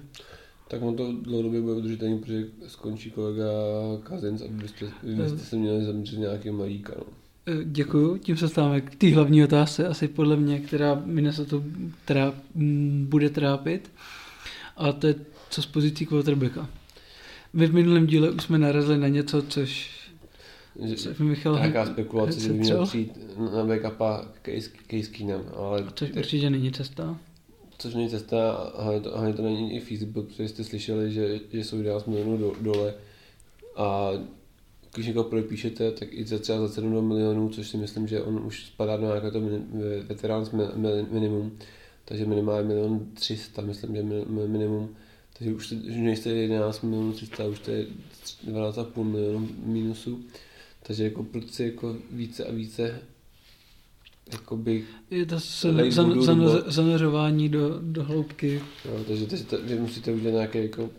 Tak 0.68 0.82
on 0.82 0.96
to 0.96 1.14
dlouhodobě 1.22 1.62
bude 1.62 1.74
udržitelný, 1.74 2.20
protože 2.20 2.46
skončí 2.68 3.12
kolega 3.12 3.44
Kazins 4.04 4.42
a 4.42 4.46
vy 4.50 4.68
jste, 4.68 4.86
vy 5.04 5.30
jste 5.30 5.38
se 5.38 5.56
měli 5.56 5.86
zaměřit 5.86 6.20
nějaký 6.20 6.50
malíka. 6.50 6.94
No. 6.98 7.04
Eh, 7.48 7.64
děkuju, 7.66 8.18
tím 8.18 8.38
se 8.38 8.48
stáváme 8.48 8.82
k 8.82 8.96
té 8.96 9.14
hlavní 9.14 9.44
otázce, 9.44 9.88
asi 9.88 10.08
podle 10.08 10.36
mě, 10.36 10.60
která 10.60 11.04
to 11.50 11.64
tráp, 12.06 12.36
bude 13.04 13.30
trápit. 13.30 13.92
A 14.78 14.92
to 14.92 15.08
je 15.08 15.16
co 15.50 15.62
z 15.62 15.66
pozicí 15.66 16.06
quarterbacka. 16.06 16.70
My 17.54 17.68
v 17.68 17.74
minulém 17.74 18.08
díle 18.08 18.30
už 18.30 18.44
jsme 18.44 18.58
narazili 18.58 18.98
na 18.98 19.08
něco, 19.08 19.42
což 19.42 19.92
že, 20.84 21.24
Michal 21.24 21.56
nějaká 21.56 21.86
spekulace, 21.86 22.40
že 22.40 22.50
by 22.50 22.60
měl 22.60 22.86
přijít 22.86 23.18
na 23.56 23.66
backupa 23.66 24.26
Case, 24.46 24.70
Case 24.92 25.12
Keenum, 25.12 25.42
ale... 25.56 25.86
Což 25.96 26.12
určitě 26.12 26.50
není 26.50 26.72
cesta. 26.72 27.18
Což 27.78 27.94
není 27.94 28.10
cesta, 28.10 28.52
ale 28.52 29.00
to, 29.00 29.18
ale 29.18 29.34
to 29.34 29.42
není 29.42 29.76
i 29.76 29.80
feasible, 29.80 30.24
protože 30.24 30.48
jste 30.48 30.64
slyšeli, 30.64 31.12
že, 31.12 31.40
že 31.54 31.64
jsou 31.64 31.78
11 31.78 32.06
milionů 32.06 32.38
do, 32.38 32.54
dole 32.62 32.94
a 33.76 34.12
když 34.94 35.08
někoho 35.08 35.24
podepíšete, 35.24 35.92
tak 35.92 36.08
i 36.12 36.26
za 36.26 36.40
třeba 36.40 36.60
za 36.60 36.70
7 36.70 37.08
milionů, 37.08 37.50
což 37.50 37.68
si 37.68 37.78
myslím, 37.78 38.08
že 38.08 38.22
on 38.22 38.46
už 38.46 38.66
spadá 38.66 38.98
do 38.98 39.06
nějakého 39.06 39.32
to 39.32 39.42
veterán 40.08 40.46
minimum, 41.12 41.58
takže 42.06 42.26
minimálně 42.26 42.68
milion 42.68 43.06
300, 43.14 43.62
myslím, 43.62 43.96
že 43.96 44.04
minimum. 44.48 44.96
Takže 45.38 45.54
už, 45.54 45.72
už 45.72 45.96
nejste 45.96 46.30
11 46.30 46.82
milionů 46.82 47.14
300, 47.14 47.46
už 47.46 47.60
to 47.60 47.72
je 47.72 47.86
12,5 48.48 49.04
milionů 49.04 49.50
minusů. 49.66 50.24
Takže 50.88 51.04
jako 51.04 51.24
proč 51.24 51.60
jako 51.60 51.96
více 52.12 52.46
a 52.46 52.52
více 52.52 53.02
jakoby 54.32 54.86
je 55.12 55.26
to 55.26 55.40
zan, 55.40 55.92
zan, 55.92 56.22
zan, 56.22 56.64
zaneřování 56.68 57.50
do, 57.50 57.80
do 57.82 58.04
hloubky. 58.04 58.62
Jo, 58.86 59.04
takže, 59.08 59.28
takže 59.28 59.44
to, 59.44 59.58
vy 59.62 59.80
musíte 59.80 60.12
udělat 60.12 60.32
nějaké 60.32 60.64
jako 60.64 60.90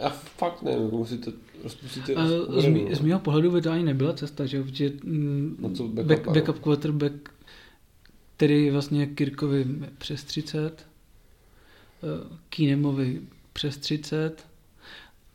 já 0.00 0.08
fakt 0.10 0.62
nevím, 0.62 0.84
jako 0.84 0.96
musíte 0.96 1.32
rozpustíte 1.64 2.14
z, 2.58 2.66
mý, 2.66 2.94
z 2.94 3.00
mého 3.00 3.20
pohledu 3.20 3.50
by 3.50 3.62
to 3.62 3.70
ani 3.70 3.82
nebyla 3.82 4.12
cesta, 4.12 4.46
že 4.46 4.62
protože 4.62 4.92
mm, 5.04 5.56
no 5.58 5.70
co, 5.70 5.88
backup, 5.88 6.08
back, 6.08 6.28
backup 6.28 6.58
quarterback, 6.58 7.14
který 8.36 8.70
vlastně 8.70 9.06
Kirkovi 9.06 9.66
přes 9.98 10.24
30, 10.24 10.86
uh, 12.02 12.36
Keenemovi 12.48 13.20
přes 13.52 13.76
30 13.76 14.46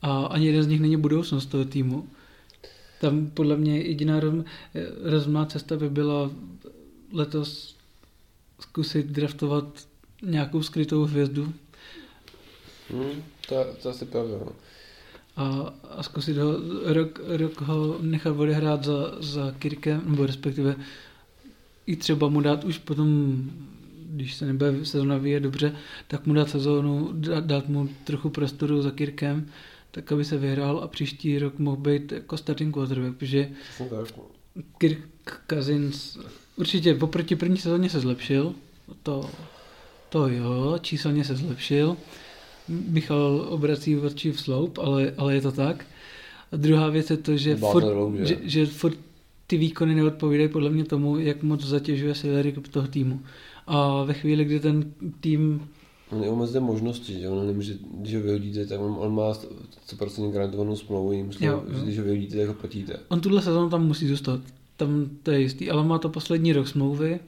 a 0.01 0.25
ani 0.25 0.45
jeden 0.45 0.63
z 0.63 0.67
nich 0.67 0.81
není 0.81 0.97
budoucnost 0.97 1.45
toho 1.45 1.65
týmu. 1.65 2.07
Tam 3.03 3.27
podle 3.27 3.57
mě 3.57 3.81
jediná 3.81 4.21
rozumná 5.03 5.45
cesta 5.45 5.77
by 5.77 5.89
byla 5.89 6.31
letos 7.11 7.75
zkusit 8.59 9.05
draftovat 9.05 9.87
nějakou 10.21 10.63
skrytou 10.63 11.03
hvězdu. 11.03 11.53
Hmm, 12.91 13.23
to, 13.47 13.55
to 13.81 13.89
asi 13.89 14.05
pravda. 14.05 14.35
No. 14.45 14.51
A, 15.35 15.73
a 15.89 16.03
zkusit 16.03 16.37
ho 16.37 16.53
rok, 16.85 17.19
rok 17.27 17.61
ho 17.61 17.97
nechat 18.01 18.31
odehrát 18.37 18.83
za, 18.83 19.15
za 19.19 19.51
Kirkem, 19.59 20.01
nebo 20.05 20.25
respektive 20.25 20.75
i 21.85 21.95
třeba 21.95 22.29
mu 22.29 22.41
dát 22.41 22.63
už 22.63 22.77
potom, 22.77 23.35
když 24.09 24.35
se 24.35 24.45
nebude 24.45 24.85
sezóna 24.85 25.17
vyje 25.17 25.39
dobře, 25.39 25.75
tak 26.07 26.25
mu 26.25 26.33
dát 26.33 26.49
sezónu, 26.49 27.09
dát, 27.13 27.45
dát 27.45 27.69
mu 27.69 27.89
trochu 28.03 28.29
prostoru 28.29 28.81
za 28.81 28.91
Kirkem 28.91 29.49
tak 29.95 30.11
aby 30.11 30.25
se 30.25 30.37
vyhrál 30.37 30.77
a 30.77 30.87
příští 30.87 31.39
rok 31.39 31.59
mohl 31.59 31.77
být 31.77 32.11
jako 32.11 32.37
starting 32.37 32.73
quarterback, 32.73 33.17
protože 33.17 33.49
Kirk 34.77 34.99
Cousins 35.49 36.17
určitě 36.55 36.95
oproti 36.95 37.35
první 37.35 37.57
sezóně 37.57 37.89
se 37.89 37.99
zlepšil, 37.99 38.53
to, 39.03 39.29
to 40.09 40.27
jo, 40.27 40.77
číselně 40.81 41.23
se 41.23 41.35
zlepšil, 41.35 41.97
Michal 42.67 43.45
obrací 43.49 43.97
oči 43.97 44.31
v 44.31 44.41
sloup, 44.41 44.77
ale, 44.77 45.13
ale 45.17 45.35
je 45.35 45.41
to 45.41 45.51
tak. 45.51 45.85
A 46.51 46.55
druhá 46.55 46.89
věc 46.89 47.09
je 47.09 47.17
to, 47.17 47.37
že 47.37 47.55
furt, 47.55 47.85
že, 48.23 48.37
že 48.43 48.65
furt 48.65 48.97
ty 49.47 49.57
výkony 49.57 49.95
neodpovídají 49.95 50.49
podle 50.49 50.69
mě 50.69 50.83
tomu, 50.83 51.19
jak 51.19 51.43
moc 51.43 51.65
zatěžuje 51.65 52.15
salary 52.15 52.51
toho 52.51 52.87
týmu. 52.87 53.21
A 53.67 54.03
ve 54.03 54.13
chvíli, 54.13 54.45
kdy 54.45 54.59
ten 54.59 54.93
tým 55.19 55.67
On 56.13 56.21
neomezuje 56.21 56.61
možnosti, 56.61 57.19
že 57.19 57.29
on 57.29 57.47
nemůže, 57.47 57.73
když 57.93 58.15
ho 58.15 58.21
vyhodíte, 58.21 58.65
tak 58.65 58.79
on, 58.79 58.95
on 58.99 59.15
má 59.15 59.33
100% 59.87 60.31
garantovanou 60.31 60.75
smlouvu, 60.75 61.11
jim 61.11 61.31
jo, 61.39 61.63
jo. 61.67 61.83
když 61.83 61.97
ho 61.97 62.03
vyhodíte, 62.03 62.37
tak 62.37 62.47
ho 62.47 62.53
platíte. 62.53 62.99
On 63.07 63.21
tuhle 63.21 63.41
sezónu 63.41 63.69
tam 63.69 63.87
musí 63.87 64.07
zůstat, 64.07 64.39
tam 64.77 65.09
to 65.23 65.31
je 65.31 65.39
jistý, 65.39 65.71
ale 65.71 65.83
má 65.83 65.99
to 65.99 66.09
poslední 66.09 66.53
rok 66.53 66.67
smlouvy 66.67 67.19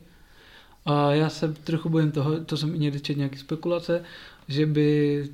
a 0.86 1.12
já 1.12 1.30
se 1.30 1.54
trochu 1.54 1.90
bojím 1.90 2.12
toho, 2.12 2.40
to 2.40 2.58
jsem 2.58 2.76
i 2.76 2.80
někdy 2.80 3.00
četl 3.00 3.18
nějaké 3.18 3.38
spekulace, 3.38 4.04
že 4.48 4.66
by, 4.66 5.30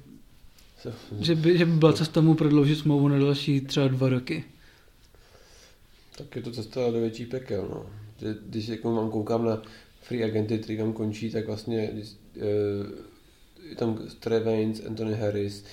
že 1.19 1.35
by, 1.35 1.57
že 1.57 1.65
by 1.65 1.71
byla 1.71 1.93
cesta 1.93 2.21
mu 2.21 2.35
prodloužit 2.35 2.77
smlouvu 2.77 3.07
na 3.07 3.19
další 3.19 3.61
třeba 3.61 3.87
dva 3.87 4.09
roky. 4.09 4.43
Tak 6.17 6.35
je 6.35 6.41
to 6.41 6.51
cesta 6.51 6.91
do 6.91 6.99
větší 6.99 7.25
pekel, 7.25 7.67
no. 7.69 7.85
Když 8.45 8.67
jako 8.67 8.91
mám 8.91 9.11
koukám 9.11 9.45
na 9.45 9.61
free 10.01 10.23
agenty, 10.23 10.59
který 10.59 10.77
tam 10.77 10.93
končí, 10.93 11.31
tak 11.31 11.47
vlastně 11.47 11.89
když, 11.93 12.09
je 12.35 13.10
tam 13.75 13.99
Trevance, 14.19 14.83
Anthony 14.83 15.13
Harris, 15.13 15.63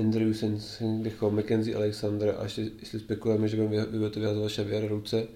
Andrew 0.00 0.34
Sendicho, 0.58 1.30
Mackenzie 1.30 1.76
Alexander 1.76 2.34
a 2.38 2.42
ještě, 2.42 2.70
jestli 2.80 3.00
spekulujeme, 3.00 3.48
že 3.48 3.56
by 3.56 4.10
to 4.10 4.20
vyhazovat 4.20 4.52
Xavier 4.52 4.88
ruce, 4.88 5.28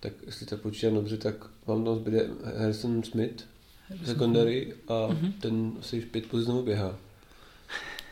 tak 0.00 0.12
jestli 0.26 0.46
to 0.46 0.56
počítám 0.56 0.94
dobře, 0.94 1.16
tak 1.16 1.34
vám 1.66 1.84
tam 1.84 1.96
zbyde 1.96 2.28
Harrison 2.58 3.02
Smith, 3.02 3.44
secondary 4.04 4.74
a 4.88 4.92
mm-hmm. 4.92 5.32
ten 5.40 5.72
si 5.80 6.00
pět 6.00 6.26
pozic 6.26 6.44
znovu 6.44 6.62
běhá. 6.62 6.98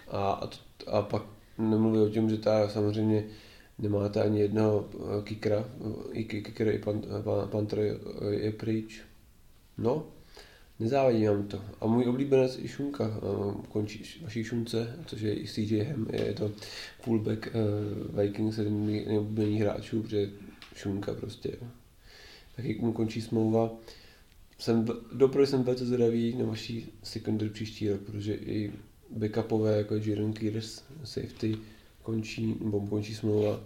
A, 0.08 0.32
a, 0.32 0.46
to, 0.46 0.56
a 0.87 1.02
pak 1.02 1.23
nemluví 1.58 1.99
o 1.99 2.11
tom, 2.11 2.30
že 2.30 2.37
ta 2.37 2.68
samozřejmě 2.68 3.25
nemáte 3.78 4.23
ani 4.23 4.40
jednoho 4.40 4.88
kickera, 5.25 5.64
i 6.12 6.25
kicker, 6.25 6.68
i 6.68 6.78
pan, 6.78 7.02
pan, 7.25 7.49
Panther 7.49 7.78
je, 7.78 7.96
je 8.30 8.52
pryč. 8.52 9.00
No, 9.78 10.06
Nezávidí 10.81 11.26
vám 11.26 11.47
to. 11.47 11.61
A 11.81 11.87
můj 11.87 12.09
oblíbenec 12.09 12.59
i 12.59 12.69
Šunka 12.69 13.21
končí 13.69 14.21
vaší 14.23 14.45
Šunce, 14.45 14.99
což 15.07 15.21
je 15.21 15.35
i 15.35 15.85
Ham, 15.85 16.07
je 16.12 16.33
to 16.33 16.50
fullback 17.00 17.47
uh, 17.47 18.21
Vikings, 18.21 18.59
jeden 18.59 18.87
nejoblíbených 18.87 19.61
hráčů, 19.61 20.02
protože 20.02 20.31
Šunka 20.75 21.14
prostě 21.14 21.57
taky 22.57 22.78
mu 22.81 22.93
končí 22.93 23.23
smlouva. 23.23 23.71
Jsem, 24.59 24.87
doprve 25.12 25.47
jsem 25.47 25.62
velice 25.62 25.87
zvědavý 25.87 26.35
na 26.37 26.45
vaší 26.45 26.93
secondary 27.02 27.50
příští 27.50 27.90
rok, 27.90 28.00
protože 28.00 28.35
i 28.35 28.73
backupové 29.11 29.76
jako 29.76 29.95
Jaron 29.95 30.33
Kears, 30.33 30.83
safety, 31.04 31.57
končí, 32.02 32.57
nebo 32.61 32.81
končí 32.81 33.14
smlouva. 33.14 33.61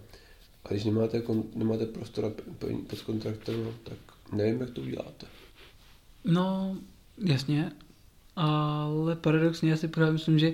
A 0.65 0.69
když 0.69 0.85
nemáte, 0.85 1.23
nemáte 1.55 1.87
prostor 1.87 2.35
pod 2.87 3.03
kontraktem, 3.03 3.75
tak 3.83 3.99
nevím, 4.33 4.61
jak 4.61 4.71
to 4.71 4.81
uděláte. 4.81 5.27
No, 6.25 6.77
Jasně, 7.25 7.73
ale 8.37 9.17
paradoxně 9.17 9.71
já 9.71 9.77
si 9.77 9.89
právě 9.89 10.13
myslím, 10.13 10.39
že 10.39 10.53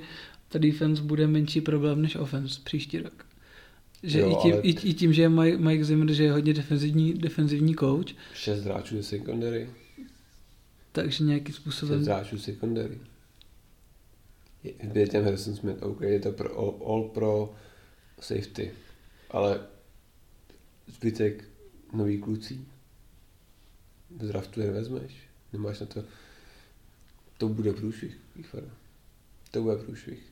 ta 0.49 0.59
defense 0.59 1.03
bude 1.03 1.27
menší 1.27 1.61
problém 1.61 2.03
než 2.03 2.17
offense 2.17 2.61
příští 2.65 2.99
rok. 2.99 3.27
Že 4.03 4.21
jo, 4.21 4.31
i, 4.31 4.43
tím, 4.43 4.53
ale... 4.53 4.63
i, 4.63 4.71
i 4.71 4.95
tím, 4.95 5.13
že 5.13 5.23
je 5.23 5.29
Mike, 5.29 5.59
Mike 5.59 5.85
Zimmer, 5.85 6.13
že 6.13 6.25
je 6.25 6.33
hodně 6.33 6.55
defenzivní, 6.55 7.15
defenzivní 7.15 7.75
coach. 7.75 8.07
Šest 8.35 8.65
hráčů 8.65 8.97
je 8.97 9.03
secondary. 9.03 9.71
Takže 10.93 11.25
nějaký 11.25 11.53
způsobem... 11.53 11.99
Šest 11.99 12.07
hráčů 12.07 12.39
secondary. 12.39 12.99
Je 14.95 15.09
těm 15.09 15.25
Harrison 15.25 15.57
Smith, 15.57 15.83
OK, 15.83 16.01
je 16.01 16.21
to 16.21 16.33
pro 16.33 16.59
all, 16.59 16.81
all 16.87 17.09
pro 17.09 17.55
safety. 18.21 18.73
ale 19.31 19.61
zbytek 20.87 21.45
nový 21.93 22.19
kluci. 22.19 22.61
Z 24.21 24.29
draftu 24.29 24.61
je 24.61 24.67
nevezmeš, 24.67 25.13
nemáš 25.53 25.81
na 25.81 25.87
to, 25.87 26.05
to 27.39 27.49
bude 27.49 27.73
průšvih, 27.73 28.19
Výfara. 28.37 28.67
To 29.51 29.63
bude 29.63 29.77
průšvih. 29.77 30.23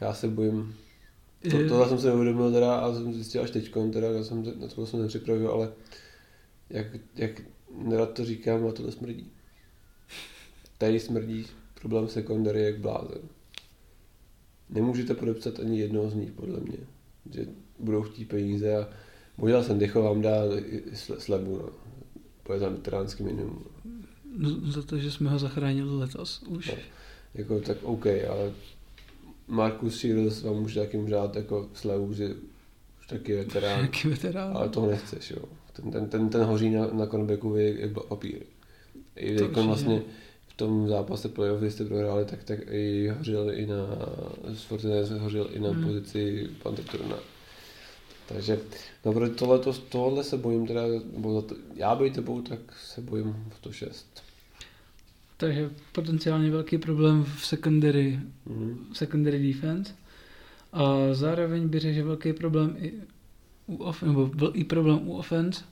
Já 0.00 0.14
se 0.14 0.28
bojím, 0.28 0.76
to, 1.50 1.68
tohle 1.68 1.88
jsem 1.88 1.98
se 1.98 2.06
neuvědomil 2.06 2.52
teda 2.52 2.74
a 2.74 2.94
jsem 2.94 3.14
zjistil 3.14 3.42
až 3.42 3.50
teď, 3.50 3.72
teda, 3.92 4.06
já 4.06 4.24
jsem, 4.24 4.60
na 4.60 4.68
to 4.68 4.86
jsem 4.86 5.02
nepřipravil, 5.02 5.50
ale 5.50 5.72
jak, 6.70 6.86
jak 7.16 7.42
nerad 7.76 8.14
to 8.14 8.24
říkám, 8.24 8.66
a 8.66 8.72
to 8.72 8.92
smrdí. 8.92 9.30
Tady 10.78 11.00
smrdí 11.00 11.46
problém 11.80 12.08
sekundary 12.08 12.62
jak 12.62 12.78
blázen. 12.78 13.20
Nemůžete 14.70 15.14
podepsat 15.14 15.60
ani 15.60 15.80
jednoho 15.80 16.10
z 16.10 16.14
nich, 16.14 16.32
podle 16.32 16.60
mě. 16.60 16.78
Že 17.30 17.46
budou 17.78 18.02
chtít 18.02 18.24
peníze 18.24 18.76
a 18.76 18.88
možná 19.36 19.62
jsem 19.62 19.78
Decho 19.78 20.02
vám 20.02 20.22
dá 20.22 20.42
slebu, 21.18 21.56
no. 21.56 21.68
Pojď 22.42 22.60
tam 22.60 22.74
veteránský 22.74 23.22
minimum. 23.22 23.64
No, 24.36 24.72
za 24.72 24.82
to, 24.82 24.98
že 24.98 25.10
jsme 25.10 25.30
ho 25.30 25.38
zachránili 25.38 25.96
letos 25.96 26.42
už. 26.42 26.68
No, 26.68 26.74
jako 27.34 27.60
tak 27.60 27.76
OK, 27.82 28.06
ale 28.06 28.52
Marcus 29.48 29.98
Shields 29.98 30.42
vám 30.42 30.56
může 30.56 30.80
taky 30.80 31.10
dát 31.10 31.36
jako 31.36 31.68
slevu, 31.74 32.12
že 32.12 32.34
už 33.00 33.06
taky 33.06 33.36
veterán. 33.36 33.80
Taky 33.86 34.08
veterán. 34.08 34.56
Ale 34.56 34.68
toho 34.68 34.90
nechceš, 34.90 35.30
jo. 35.30 35.42
Ten, 35.72 35.90
ten, 35.90 36.08
ten, 36.08 36.28
ten 36.28 36.42
hoří 36.42 36.70
na, 36.70 36.86
na 36.86 37.06
cornerbacku 37.06 37.56
jak 37.56 37.90
papír. 38.08 38.40
I 39.16 39.36
teď 39.36 39.50
vlastně 39.50 40.02
v 40.46 40.54
tom 40.54 40.88
zápase 40.88 41.28
playoff, 41.28 41.60
kdy 41.60 41.70
jste 41.70 41.84
prohráli, 41.84 42.24
tak, 42.24 42.44
tak 42.44 42.58
i 42.70 43.08
hořil 43.18 43.50
i 43.54 43.66
na, 43.66 43.76
Fortinez 44.54 45.10
hořil 45.10 45.50
i 45.52 45.58
na 45.58 45.70
hmm. 45.70 45.84
pozici 45.84 46.48
Panteturna. 46.62 47.16
Takže 48.34 48.60
no, 49.04 49.30
tohle, 49.30 49.58
to, 49.58 49.72
tohle 49.72 50.24
se 50.24 50.36
bojím 50.36 50.66
teda, 50.66 50.82
bo 51.16 51.42
to, 51.42 51.56
já 51.74 51.94
bych 51.94 52.12
tebou, 52.12 52.42
tak 52.42 52.58
se 52.84 53.00
bojím 53.00 53.36
v 53.50 53.60
to 53.60 53.72
6. 53.72 54.22
Takže 55.36 55.70
potenciálně 55.92 56.50
velký 56.50 56.78
problém 56.78 57.24
v 57.24 57.46
secondary, 57.46 58.20
mm-hmm. 58.46 58.76
secondary 58.92 59.52
defense. 59.52 59.94
A 60.72 60.94
zároveň 61.12 61.68
bych 61.68 61.80
řekl, 61.80 61.94
že 61.94 62.02
velký 62.02 62.32
problém 62.32 62.76
i 62.78 62.92
u 63.66 63.76
off, 63.76 64.02
nebo 64.02 64.26
byl 64.26 64.52
i 64.54 64.64
problém 64.64 65.08
u 65.08 65.16
offense, 65.16 65.64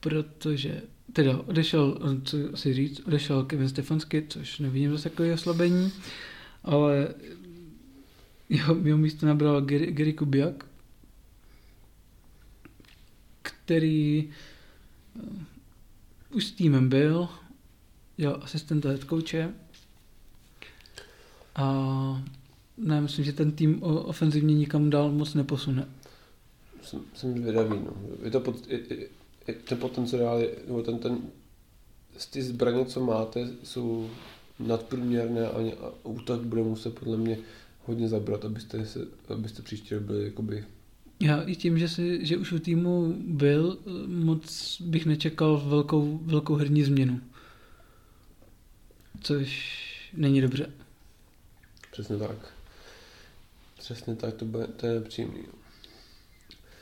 protože 0.00 0.82
teda 1.12 1.38
odešel, 1.38 1.98
co 2.24 2.36
asi 2.52 2.74
říct, 2.74 3.00
odešel 3.06 3.44
Kevin 3.44 3.68
Stefansky, 3.68 4.26
což 4.28 4.58
nevidím 4.58 4.90
zase 4.90 5.10
takové 5.10 5.32
oslabení, 5.32 5.92
ale 6.64 7.08
jeho, 8.50 8.76
jeho 8.84 8.98
místo 8.98 9.26
nabral 9.26 9.60
Gary, 9.60 9.92
Gary 9.92 10.12
Kubiak, 10.12 10.66
který 13.42 14.32
uh, 15.14 15.38
už 16.34 16.44
s 16.46 16.52
týmem 16.52 16.88
byl, 16.88 17.28
dělal 18.16 18.40
asistenta 18.42 18.88
head 18.88 19.04
coache 19.04 19.54
a 21.54 22.24
ne, 22.76 23.00
myslím, 23.00 23.24
že 23.24 23.32
ten 23.32 23.52
tým 23.52 23.82
ofenzivně 23.82 24.54
nikam 24.54 24.90
dál 24.90 25.12
moc 25.12 25.34
neposune. 25.34 25.88
Jsem, 26.82 27.00
jsem 27.14 27.38
zvědavý, 27.38 27.78
no. 27.78 27.92
Je 28.22 28.30
to 28.30 28.40
pod, 28.40 28.66
je, 28.68 28.80
je, 28.90 29.08
je, 29.48 29.54
ten 29.54 29.78
potenciál, 29.78 30.40
nebo 30.66 30.82
ten, 30.82 30.98
ten, 30.98 31.18
ty 32.30 32.42
zbraně, 32.42 32.84
co 32.84 33.00
máte, 33.00 33.48
jsou 33.62 34.10
nadprůměrné 34.58 35.48
a, 35.48 35.56
a 35.56 35.92
útok 36.02 36.40
bude 36.40 36.62
muset 36.62 36.98
podle 36.98 37.16
mě 37.16 37.38
hodně 37.90 38.08
zabrat, 38.08 38.44
abyste, 38.44 38.86
se, 38.86 39.00
abyste 39.28 39.62
příště 39.62 40.00
byli 40.00 40.24
jakoby 40.24 40.64
já 41.22 41.42
i 41.42 41.56
tím, 41.56 41.78
že, 41.78 41.88
si, 41.88 42.26
že 42.26 42.36
už 42.36 42.52
u 42.52 42.58
týmu 42.58 43.14
byl, 43.26 43.78
moc 44.06 44.76
bych 44.80 45.06
nečekal 45.06 45.62
velkou, 45.66 46.20
velkou 46.22 46.54
herní 46.54 46.82
změnu. 46.82 47.20
Což 49.20 50.10
není 50.16 50.40
dobře. 50.40 50.70
Přesně 51.92 52.16
tak. 52.16 52.54
Přesně 53.78 54.16
tak, 54.16 54.34
to, 54.34 54.44
bude, 54.44 54.66
to 54.66 54.86
je 54.86 54.94
nepříjemný. 54.94 55.40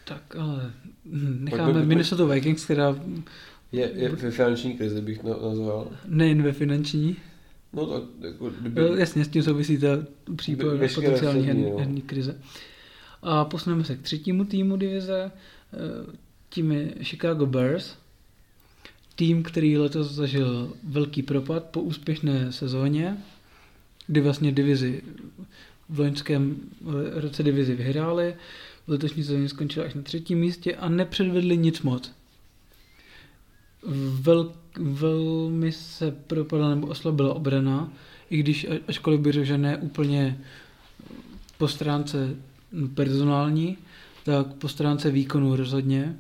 Tak 0.05 0.37
ale 0.37 0.73
necháme 1.15 1.85
Minnesota 1.85 2.25
Vikings, 2.25 2.65
která... 2.65 2.97
Je, 3.73 3.91
je 3.95 4.09
ve 4.09 4.31
finanční 4.31 4.77
krizi 4.77 5.01
bych 5.01 5.23
nazval. 5.23 5.91
Nejen 6.07 6.43
ve 6.43 6.53
finanční. 6.53 7.17
No 7.73 7.87
tak, 7.87 8.03
jako, 8.21 8.51
kdyby... 8.51 8.81
No, 8.81 8.87
jasně, 8.87 9.25
s 9.25 9.29
tím 9.29 9.43
souvisí 9.43 9.79
ta 9.79 9.89
případ 10.37 10.67
potenciální 10.95 11.47
herní, 11.47 11.71
no. 11.71 11.77
herní 11.79 12.03
krize. 12.03 12.41
A 13.23 13.45
posuneme 13.45 13.85
se 13.85 13.97
k 13.97 14.03
třetímu 14.03 14.45
týmu 14.45 14.77
divize, 14.77 15.31
eh, 15.75 16.17
tím 16.49 16.73
je 16.73 16.95
Chicago 17.03 17.47
Bears. 17.47 17.95
Tým, 19.15 19.43
který 19.43 19.79
letos 19.79 20.13
zažil 20.13 20.73
velký 20.85 21.23
propad 21.23 21.65
po 21.65 21.81
úspěšné 21.81 22.53
sezóně, 22.53 23.17
kdy 24.07 24.21
vlastně 24.21 24.53
divizi 24.53 25.03
v 25.89 26.01
loňském 26.01 26.57
roce 27.13 27.43
divizi 27.43 27.75
vyhráli, 27.75 28.35
v 28.87 28.91
letošní 28.91 29.25
sezóně 29.25 29.49
skončili 29.49 29.87
až 29.87 29.95
na 29.95 30.03
třetím 30.03 30.39
místě 30.39 30.75
a 30.75 30.89
nepředvedli 30.89 31.57
nic 31.57 31.83
moc. 31.83 32.13
Vel, 34.21 34.53
velmi 34.79 35.73
se 35.73 36.11
propadla 36.11 36.71
nebo 36.71 36.87
oslabila 36.87 37.35
obrana, 37.35 37.93
i 38.31 38.37
když 38.37 38.67
ačkoliv 38.89 39.21
by 39.21 39.33
že 39.33 39.59
ne 39.59 39.77
úplně 39.77 40.41
po 41.59 41.69
stránce 41.69 42.37
personální, 42.95 43.79
tak 44.25 44.47
po 44.55 44.69
stránce 44.69 45.11
výkonu 45.11 45.57
rozhodně. 45.57 46.17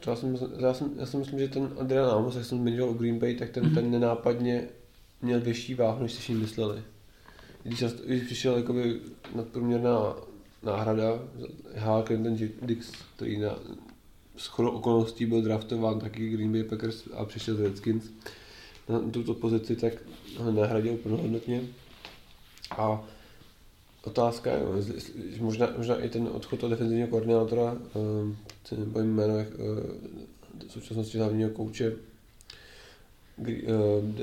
To 0.00 0.10
já, 0.10 0.16
jsem, 0.16 0.36
já, 0.58 0.74
jsem, 0.74 0.90
já 0.98 1.06
si 1.06 1.16
myslím, 1.16 1.38
že 1.38 1.48
ten 1.48 1.70
Adrian 1.80 2.10
Amos, 2.10 2.36
jak 2.36 2.44
jsem 2.44 2.58
zmiňoval 2.58 2.90
o 2.90 2.98
Green 2.98 3.18
Bay, 3.18 3.34
tak 3.34 3.50
ten, 3.50 3.64
mm-hmm. 3.64 3.74
ten 3.74 3.90
nenápadně 3.90 4.68
měl 5.22 5.40
větší 5.40 5.74
váhu, 5.74 6.02
než 6.02 6.12
si 6.12 6.34
mysleli. 6.34 6.82
Když, 7.62 7.84
když 8.06 8.22
přišel 8.22 8.56
jakoby 8.56 9.00
nadprůměrná 9.34 10.14
náhrada, 10.62 11.18
H. 11.74 12.02
Clinton 12.02 12.38
Dix, 12.62 12.92
který 13.16 13.38
na 13.38 13.58
shodou 14.38 14.70
okolností 14.70 15.26
byl 15.26 15.42
draftován 15.42 16.00
taky 16.00 16.30
Green 16.30 16.52
Bay 16.52 16.64
Packers 16.64 17.08
a 17.14 17.24
přišel 17.24 17.54
z 17.54 17.60
Redskins 17.60 18.04
na 18.88 19.00
tuto 19.10 19.34
pozici, 19.34 19.76
tak 19.76 19.92
ho 20.36 20.52
nahradil 20.52 20.96
plnohodnotně. 20.96 21.62
A 22.70 23.04
otázka 24.04 24.50
je, 24.50 24.60
možná, 25.40 25.68
možná 25.76 26.00
i 26.00 26.08
ten 26.08 26.28
odchod 26.32 26.60
toho 26.60 26.70
defenzivního 26.70 27.08
koordinátora, 27.08 27.76
ten 28.68 28.80
nebo 28.80 29.00
jméno 29.00 29.38
jak, 29.38 29.48
v 30.68 30.72
současnosti 30.72 31.18
hlavního 31.18 31.50
kouče 31.50 31.92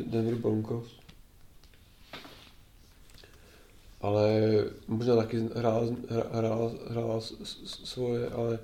Denver 0.05 0.35
Broncos. 0.35 0.99
Ale 4.01 4.41
možná 4.87 5.15
taky 5.15 5.49
hrál, 5.55 5.95
hrál, 6.31 6.71
hrál 6.89 7.21
svoje, 7.83 8.29
ale 8.29 8.59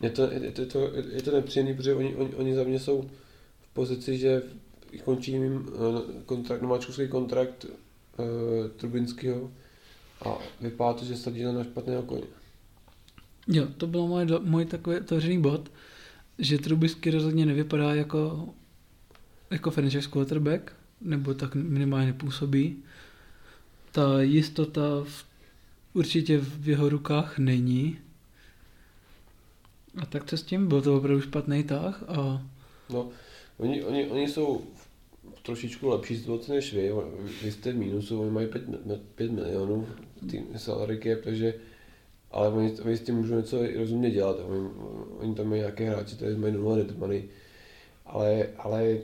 je 0.00 0.10
to, 0.10 0.22
je 0.22 0.50
to, 0.52 0.60
je 0.60 0.66
to, 0.66 0.90
je 1.10 1.22
to 1.22 1.30
nepříjemný, 1.30 1.74
protože 1.74 1.94
oni, 1.94 2.14
oni, 2.14 2.34
oni 2.34 2.54
za 2.54 2.64
mě 2.64 2.78
jsou 2.78 3.10
v 3.60 3.74
pozici, 3.74 4.18
že 4.18 4.42
končí 5.04 5.32
jim 5.32 5.68
kontrakt, 6.26 6.62
nováčkovský 6.62 7.08
kontrakt 7.08 7.64
uh, 7.64 8.26
Trubinského 8.76 9.50
a 10.24 10.38
vypadá 10.60 10.92
to, 10.92 11.04
že 11.04 11.16
se 11.16 11.32
díle 11.32 11.52
na 11.52 11.64
špatného 11.64 12.02
koně. 12.02 12.22
Jo, 13.48 13.66
to 13.76 13.86
byl 13.86 14.06
můj, 14.06 14.26
můj 14.40 14.64
takový 14.64 14.96
otevřený 14.96 15.42
bod, 15.42 15.70
že 16.38 16.58
Trubisky 16.58 17.10
rozhodně 17.10 17.46
nevypadá 17.46 17.94
jako, 17.94 18.48
jako 19.50 19.70
franchise 19.70 20.08
quarterback, 20.08 20.72
nebo 21.00 21.34
tak 21.34 21.54
minimálně 21.54 22.06
nepůsobí. 22.06 22.76
Ta 23.92 24.22
jistota 24.22 24.82
v, 25.04 25.24
určitě 25.94 26.38
v 26.38 26.68
jeho 26.68 26.88
rukách 26.88 27.38
není. 27.38 27.98
A 30.02 30.06
tak 30.06 30.24
co 30.24 30.36
s 30.36 30.42
tím? 30.42 30.68
Byl 30.68 30.82
to 30.82 30.96
opravdu 30.96 31.20
špatný 31.20 31.64
tah 31.64 32.04
a... 32.08 32.42
No, 32.90 33.08
oni, 33.58 33.84
oni, 33.84 34.06
oni 34.06 34.28
jsou 34.28 34.62
v 35.34 35.42
trošičku 35.42 35.88
lepší 35.88 36.16
situaci 36.16 36.52
než 36.52 36.74
vy. 36.74 36.92
Vy 37.42 37.52
jste 37.52 37.72
v 37.72 37.76
mínusu, 37.76 38.20
oni 38.20 38.30
mají 38.30 38.46
5, 38.46 38.62
5 39.14 39.32
milionů 39.32 39.86
salary 40.56 41.00
cap, 41.02 41.24
takže 41.24 41.54
ale 42.30 42.48
oni, 42.48 42.72
oni 42.84 42.96
s 42.96 43.00
tím 43.00 43.14
můžou 43.14 43.36
něco 43.36 43.58
rozumně 43.76 44.10
dělat. 44.10 44.36
Oni, 44.48 44.68
oni 45.18 45.34
tam 45.34 45.48
mají 45.48 45.60
nějaké 45.60 45.90
hráči, 45.90 46.16
kteří 46.16 46.38
mají 46.38 46.54
0 46.54 46.76
net 46.76 46.98
money. 46.98 47.24
Ale, 48.06 48.46
ale 48.58 48.96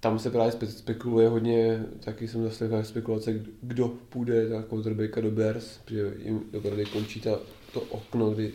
tam 0.00 0.18
se 0.18 0.30
právě 0.30 0.52
spekuluje 0.52 1.28
hodně, 1.28 1.84
taky 2.00 2.28
jsem 2.28 2.44
zaslechl 2.44 2.84
spekulace, 2.84 3.40
kdo 3.62 3.88
půjde 3.88 4.48
na 4.48 4.62
quarterbacka 4.62 5.20
do 5.20 5.30
Bears, 5.30 5.78
protože 5.84 6.14
jim 6.24 6.42
dokonce 6.52 6.84
končí 6.84 7.20
ta, 7.20 7.38
to 7.72 7.80
okno, 7.80 8.30
kdy, 8.30 8.52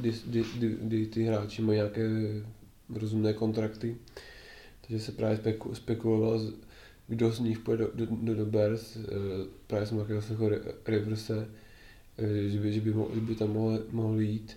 kdy, 0.00 0.12
kdy, 0.26 0.44
kdy, 0.56 0.76
kdy, 0.82 1.06
ty 1.06 1.24
hráči 1.24 1.62
mají 1.62 1.76
nějaké 1.76 2.08
rozumné 2.94 3.32
kontrakty. 3.32 3.96
Takže 4.80 5.04
se 5.04 5.12
právě 5.12 5.38
spekulovalo, 5.72 6.40
kdo 7.08 7.32
z 7.32 7.40
nich 7.40 7.58
půjde 7.58 7.86
do, 7.94 8.06
do, 8.06 8.34
do 8.34 8.46
Bears, 8.46 8.96
eh, 8.96 9.02
právě 9.66 9.86
jsem 9.86 9.98
také 9.98 10.22
slyšel 10.22 10.50
Riverse, 10.86 11.48
eh, 12.18 12.48
že 12.48 12.60
by, 12.60 12.72
že 12.72 12.80
by, 12.80 12.92
mohl, 12.94 13.14
že 13.14 13.20
by 13.20 13.34
tam 13.34 13.52
mohl, 13.52 13.82
mohl 13.90 14.20
jít. 14.20 14.56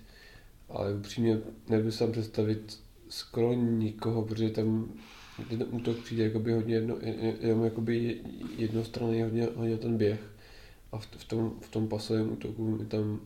Ale 0.69 0.93
upřímně 0.93 1.39
nebudu 1.69 1.91
se 1.91 1.99
tam 1.99 2.11
představit 2.11 2.79
skoro 3.09 3.53
nikoho, 3.53 4.23
protože 4.25 4.49
tam 4.49 4.91
ten 5.49 5.65
útok 5.71 5.97
přijde 5.97 6.23
jakoby 6.23 6.53
hodně 6.53 6.75
jedno, 6.75 6.97
jenom 7.41 7.63
jakoby 7.63 8.21
jednostranný, 8.57 9.21
hodně, 9.21 9.47
hodně 9.55 9.77
ten 9.77 9.97
běh. 9.97 10.19
A 10.91 10.97
v, 10.97 11.07
v, 11.17 11.25
tom, 11.25 11.53
v 11.61 11.69
tom 11.69 11.87
pasovém 11.87 12.31
útoku 12.31 12.77
mi 12.77 12.85
tam 12.85 13.19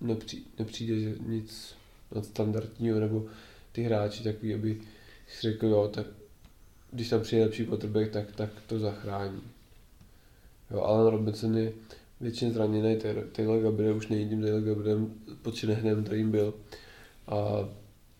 nepřijde, 0.00 0.44
nepřijde 0.58 1.00
že 1.00 1.14
nic 1.26 1.74
nadstandardního, 2.14 3.00
nebo 3.00 3.26
ty 3.72 3.82
hráči 3.82 4.24
takový, 4.24 4.54
aby 4.54 4.80
si 5.28 5.42
řekl, 5.42 5.66
jo, 5.66 5.90
tak 5.94 6.06
když 6.92 7.08
tam 7.08 7.20
přijde 7.20 7.44
lepší 7.44 7.66
quarterback, 7.66 8.10
tak, 8.10 8.32
tak 8.32 8.50
to 8.66 8.78
zachrání. 8.78 9.42
Jo, 10.70 10.80
Alan 10.80 11.06
Robinson 11.06 11.58
je 11.58 11.72
většině 12.20 12.52
zraněný, 12.52 12.98
Taylor 13.32 13.62
Gabriel 13.62 13.96
už 13.96 14.08
není 14.08 14.28
tím 14.28 14.42
Taylor 14.42 14.62
Gabrielem 14.62 15.14
pod 15.42 15.58
Chinehnem, 15.58 16.04
kterým 16.04 16.30
byl. 16.30 16.54
A 17.26 17.68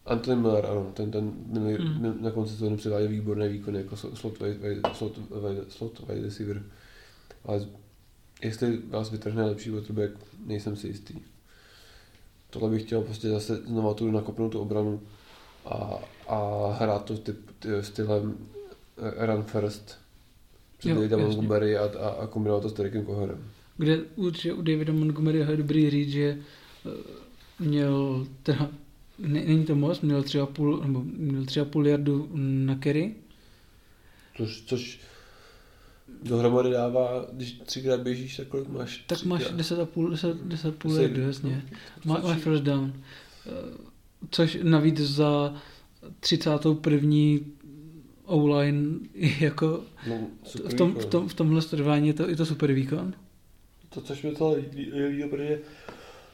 Anthony 0.06 0.42
Miller, 0.42 0.66
ano, 0.66 0.92
ten, 0.94 1.10
ten 1.10 1.32
minulý, 1.46 1.78
mm. 1.78 2.22
na 2.22 2.30
konci 2.30 2.52
sezóny 2.52 2.76
předváděl 2.76 3.08
výborné 3.08 3.48
výkony 3.48 3.78
jako 3.78 3.96
slot, 3.96 4.18
slot, 4.18 4.34
slot, 4.92 5.18
slot 5.68 6.00
wide 6.08 6.22
receiver. 6.22 6.62
Ale 7.44 7.66
jestli 8.42 8.76
vás 8.76 9.10
vytrhne 9.10 9.44
lepší 9.44 9.70
quarterback, 9.70 10.12
nejsem 10.46 10.76
si 10.76 10.86
jistý. 10.86 11.14
Tohle 12.50 12.70
bych 12.70 12.82
chtěl 12.82 13.02
prostě 13.02 13.28
zase 13.28 13.56
znovu 13.56 13.94
tu 13.94 14.10
nakopnout 14.10 14.52
tu 14.52 14.60
obranu 14.60 15.00
a, 15.66 15.98
a 16.28 16.70
hrát 16.80 17.04
to 17.04 17.16
typ, 17.16 17.36
ty, 17.58 17.68
stylem 17.80 18.38
eh, 18.98 19.26
run 19.26 19.42
first 19.42 19.98
před 20.78 20.94
Davida 20.94 21.16
Montgomery 21.16 21.76
a, 21.76 21.84
a, 21.84 22.08
a 22.08 22.26
kombinovat 22.26 22.62
to 22.62 22.68
s 22.68 22.72
Derekem 22.72 23.06
Coherem. 23.06 23.44
Kde 23.76 23.98
určitě 24.16 24.52
u 24.52 24.62
Davida 24.62 24.92
Montgomeryho 24.92 25.50
je 25.50 25.56
dobrý 25.56 25.90
říct, 25.90 26.10
že 26.10 26.38
eh, 26.86 26.90
měl 27.58 28.26
teda, 28.42 28.70
ne, 29.18 29.44
není 29.44 29.64
to 29.64 29.74
moc, 29.74 30.00
měl 30.00 30.22
třeba 30.22 30.46
půl, 30.46 30.80
nebo 30.80 31.02
měl 31.04 31.44
třeba 31.44 31.66
půl 31.66 31.86
jardu 31.86 32.28
na 32.34 32.78
carry. 32.82 33.14
Což, 34.36 34.62
což 34.62 35.00
dohromady 36.22 36.70
dává, 36.70 37.26
když 37.32 37.52
třikrát 37.52 38.00
běžíš, 38.00 38.36
tak 38.36 38.48
kolik 38.48 38.68
máš? 38.68 39.04
Tak 39.06 39.24
máš 39.24 39.44
10 39.50 39.78
a 39.80 39.86
půl, 39.86 40.10
10, 40.10 40.36
10 40.36 40.76
půl 40.76 40.94
jardu, 40.94 41.20
jasně. 41.20 41.64
Má, 42.04 42.18
máš 42.18 42.38
first 42.38 42.62
down. 42.62 42.92
Eh, 43.46 43.50
což 44.30 44.58
navíc 44.62 45.00
za 45.00 45.54
31. 46.20 47.16
online 48.24 48.98
jako 49.40 49.80
no, 50.08 50.26
v, 50.68 50.74
tom, 50.74 50.94
v, 50.94 51.04
tom, 51.04 51.28
v 51.28 51.34
tomhle 51.34 51.62
sledování 51.62 52.08
je 52.08 52.14
to, 52.14 52.28
je 52.28 52.36
to 52.36 52.46
super 52.46 52.72
výkon. 52.72 53.14
To, 53.88 54.00
což 54.00 54.22
mi 54.22 54.32
to 54.32 54.52
líbí, 54.52 54.92
protože 55.30 55.60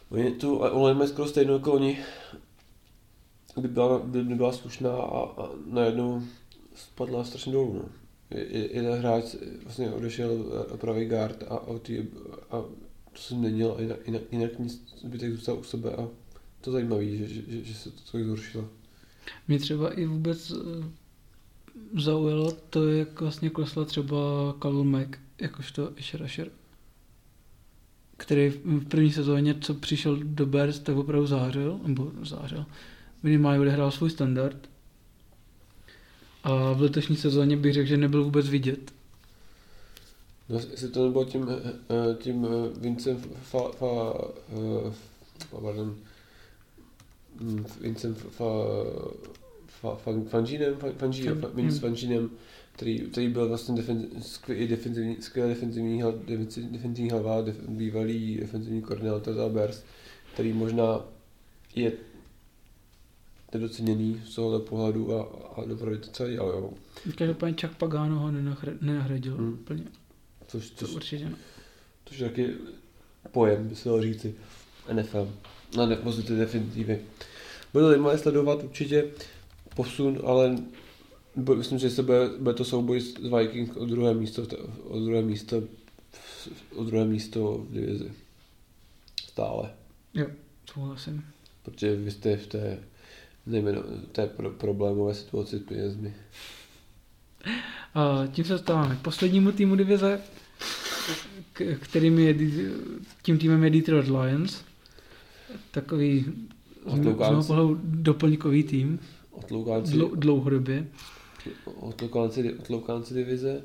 oni 0.09 0.31
tu 0.31 0.57
online 0.57 0.99
mají 0.99 1.11
skoro 1.11 1.29
stejnou 1.29 1.53
jako 1.53 1.73
oni, 1.73 1.99
kdy 3.55 3.69
byla, 3.69 4.01
kdy 4.05 4.35
byla 4.35 4.53
slušná 4.53 4.93
a, 4.93 5.43
a 5.43 5.49
najednou 5.67 6.23
spadla 6.75 7.25
strašně 7.25 7.53
dolů. 7.53 7.73
No. 7.75 8.06
Jeden 8.31 8.99
hráč 8.99 9.25
vlastně 9.63 9.91
odešel 9.91 10.45
pravý 10.77 11.05
guard 11.05 11.45
a, 11.49 11.57
a, 11.57 11.79
ty, 11.79 12.09
a 12.51 12.63
to 13.13 13.23
jsem 13.23 13.43
neměl 13.43 13.75
a 13.79 13.81
jinak, 13.81 13.99
jinak, 14.07 14.23
jinak 14.33 14.59
nic 14.59 14.83
zbytek 15.01 15.33
zůstal 15.33 15.59
u 15.59 15.63
sebe 15.63 15.91
a 15.93 16.09
to 16.61 16.73
zajímavé, 16.73 17.05
že, 17.05 17.29
že, 17.29 17.43
že, 17.65 17.75
se 17.75 17.91
to 17.91 18.13
tak 18.13 18.25
zhoršilo. 18.25 18.69
Mě 19.49 19.59
třeba 19.59 19.93
i 19.93 20.07
vůbec 20.07 20.51
eh, 20.51 20.85
zaujalo 22.01 22.53
to, 22.53 22.89
jak 22.89 23.21
vlastně 23.21 23.51
klesla 23.51 23.85
třeba 23.85 24.17
Kalul 24.59 24.85
Mack, 24.85 25.19
jakožto 25.41 25.93
Asher, 25.99 26.51
který 28.17 28.49
v 28.49 28.89
první 28.89 29.13
sezóně, 29.13 29.55
co 29.61 29.75
přišel 29.75 30.17
do 30.17 30.47
Bears, 30.47 30.79
tak 30.79 30.97
opravdu 30.97 31.27
zářil, 31.27 31.81
nebo 31.87 32.13
zářil, 32.23 32.67
minimálně 33.23 33.61
odehrál 33.61 33.91
svůj 33.91 34.11
standard. 34.11 34.71
A 36.47 36.73
v 36.73 36.81
letošní 36.81 37.17
sezóně 37.17 37.57
bych 37.57 37.75
řekl, 37.75 37.89
že 37.89 37.97
nebyl 37.97 38.25
vůbec 38.25 38.49
vidět. 38.49 38.93
No, 40.49 40.61
jestli 40.71 40.89
to 40.89 41.05
nebylo 41.05 41.25
tím, 41.25 41.49
eh, 41.51 41.73
eh, 41.91 42.15
tím 42.15 42.47
Vincem 42.81 43.17
fa, 43.43 43.59
fa, 43.73 44.13
fa, 45.51 45.61
pardon, 45.61 45.97
Vincent 47.81 48.19
Fanginem, 50.29 50.77
Fanginem, 50.97 51.47
Vince 51.55 51.81
Fanginem, 51.81 52.31
který, 52.73 52.99
který 52.99 53.29
byl 53.29 53.49
vlastně 53.49 53.75
defen, 53.77 54.07
skvělý 54.21 54.69
defenzivní, 54.69 55.17
skvělý 55.21 55.49
defenzivní, 55.49 56.03
defenzivní 56.71 57.11
hlava, 57.11 57.43
def, 57.43 57.57
bývalý 57.69 58.37
defenzivní 58.37 58.83
koordinátor 58.83 59.35
za 59.35 59.49
Bears, 59.49 59.83
který 60.35 60.53
možná 60.53 61.05
je 61.75 61.93
nedoceněný 63.55 64.23
z 64.27 64.35
tohohle 64.35 64.61
pohledu 64.61 65.15
a, 65.15 65.23
a 65.57 65.65
dopravit 65.65 66.01
to 66.01 66.11
celý, 66.11 66.39
ale 66.39 66.53
jo. 66.53 66.71
Každopádně 67.19 67.57
Chuck 67.61 67.77
Pagano 67.77 68.19
ho 68.19 68.31
nenahradil 68.81 69.35
hmm. 69.37 69.53
úplně. 69.53 69.85
Což, 70.49 70.71
což, 70.71 70.91
to 70.91 70.95
určitě 70.95 71.25
ne. 71.25 71.37
Což 72.05 72.19
je 72.19 72.29
taky 72.29 72.55
pojem, 73.33 73.69
by 73.69 73.77
se 73.77 73.89
dalo 73.89 74.03
říci, 74.03 74.35
NFL. 74.93 75.33
No, 75.77 75.87
nepozitě 75.87 76.33
definitivně. 76.33 76.99
Bude 77.73 77.85
zajímavé 77.85 78.19
sledovat 78.19 78.63
určitě 78.63 79.05
posun, 79.75 80.19
ale 80.25 80.57
myslím, 81.57 81.79
že 81.79 81.91
se 81.91 82.03
bude, 82.03 82.29
bude 82.39 82.55
to 82.55 82.65
souboj 82.65 83.01
s 83.01 83.15
Vikings 83.39 83.77
o 83.77 83.85
druhé 83.85 84.15
místo, 84.15 84.47
o 84.85 85.01
druhé 85.01 85.23
místo, 85.23 85.63
o 86.75 86.85
druhé 86.85 87.05
místo 87.05 87.59
v 87.69 87.73
divizi. 87.73 88.13
Stále. 89.29 89.71
Jo, 90.15 90.27
souhlasím. 90.73 91.25
Protože 91.63 91.97
vy 91.97 92.11
jste 92.11 92.37
v 92.37 92.47
té, 92.47 92.79
nejmenu, 93.47 93.83
té 94.13 94.27
pro, 94.27 94.51
problémové 94.51 95.15
situaci 95.15 95.59
s 95.59 95.63
penězmi. 95.63 96.15
A 97.95 98.25
tím 98.33 98.45
se 98.45 98.53
dostáváme 98.53 98.97
k 98.97 98.99
poslednímu 99.03 99.53
týmu 99.53 99.77
divize, 99.77 100.21
kterým 101.81 102.19
je, 102.19 102.35
tím 103.23 103.39
týmem 103.39 103.65
je 103.65 103.71
Detroit 103.71 104.09
Lions 104.09 104.65
takový 105.71 106.25
z 106.87 106.99
mého 107.31 107.45
pohledu 107.45 107.81
doplňkový 107.85 108.63
tým. 108.63 108.99
Otloukánci, 109.31 109.93
Dlou, 109.93 110.15
dlouhodobě. 110.15 110.87
Otloukánci, 111.65 112.55
otloukánci 112.55 113.15
divize. 113.15 113.63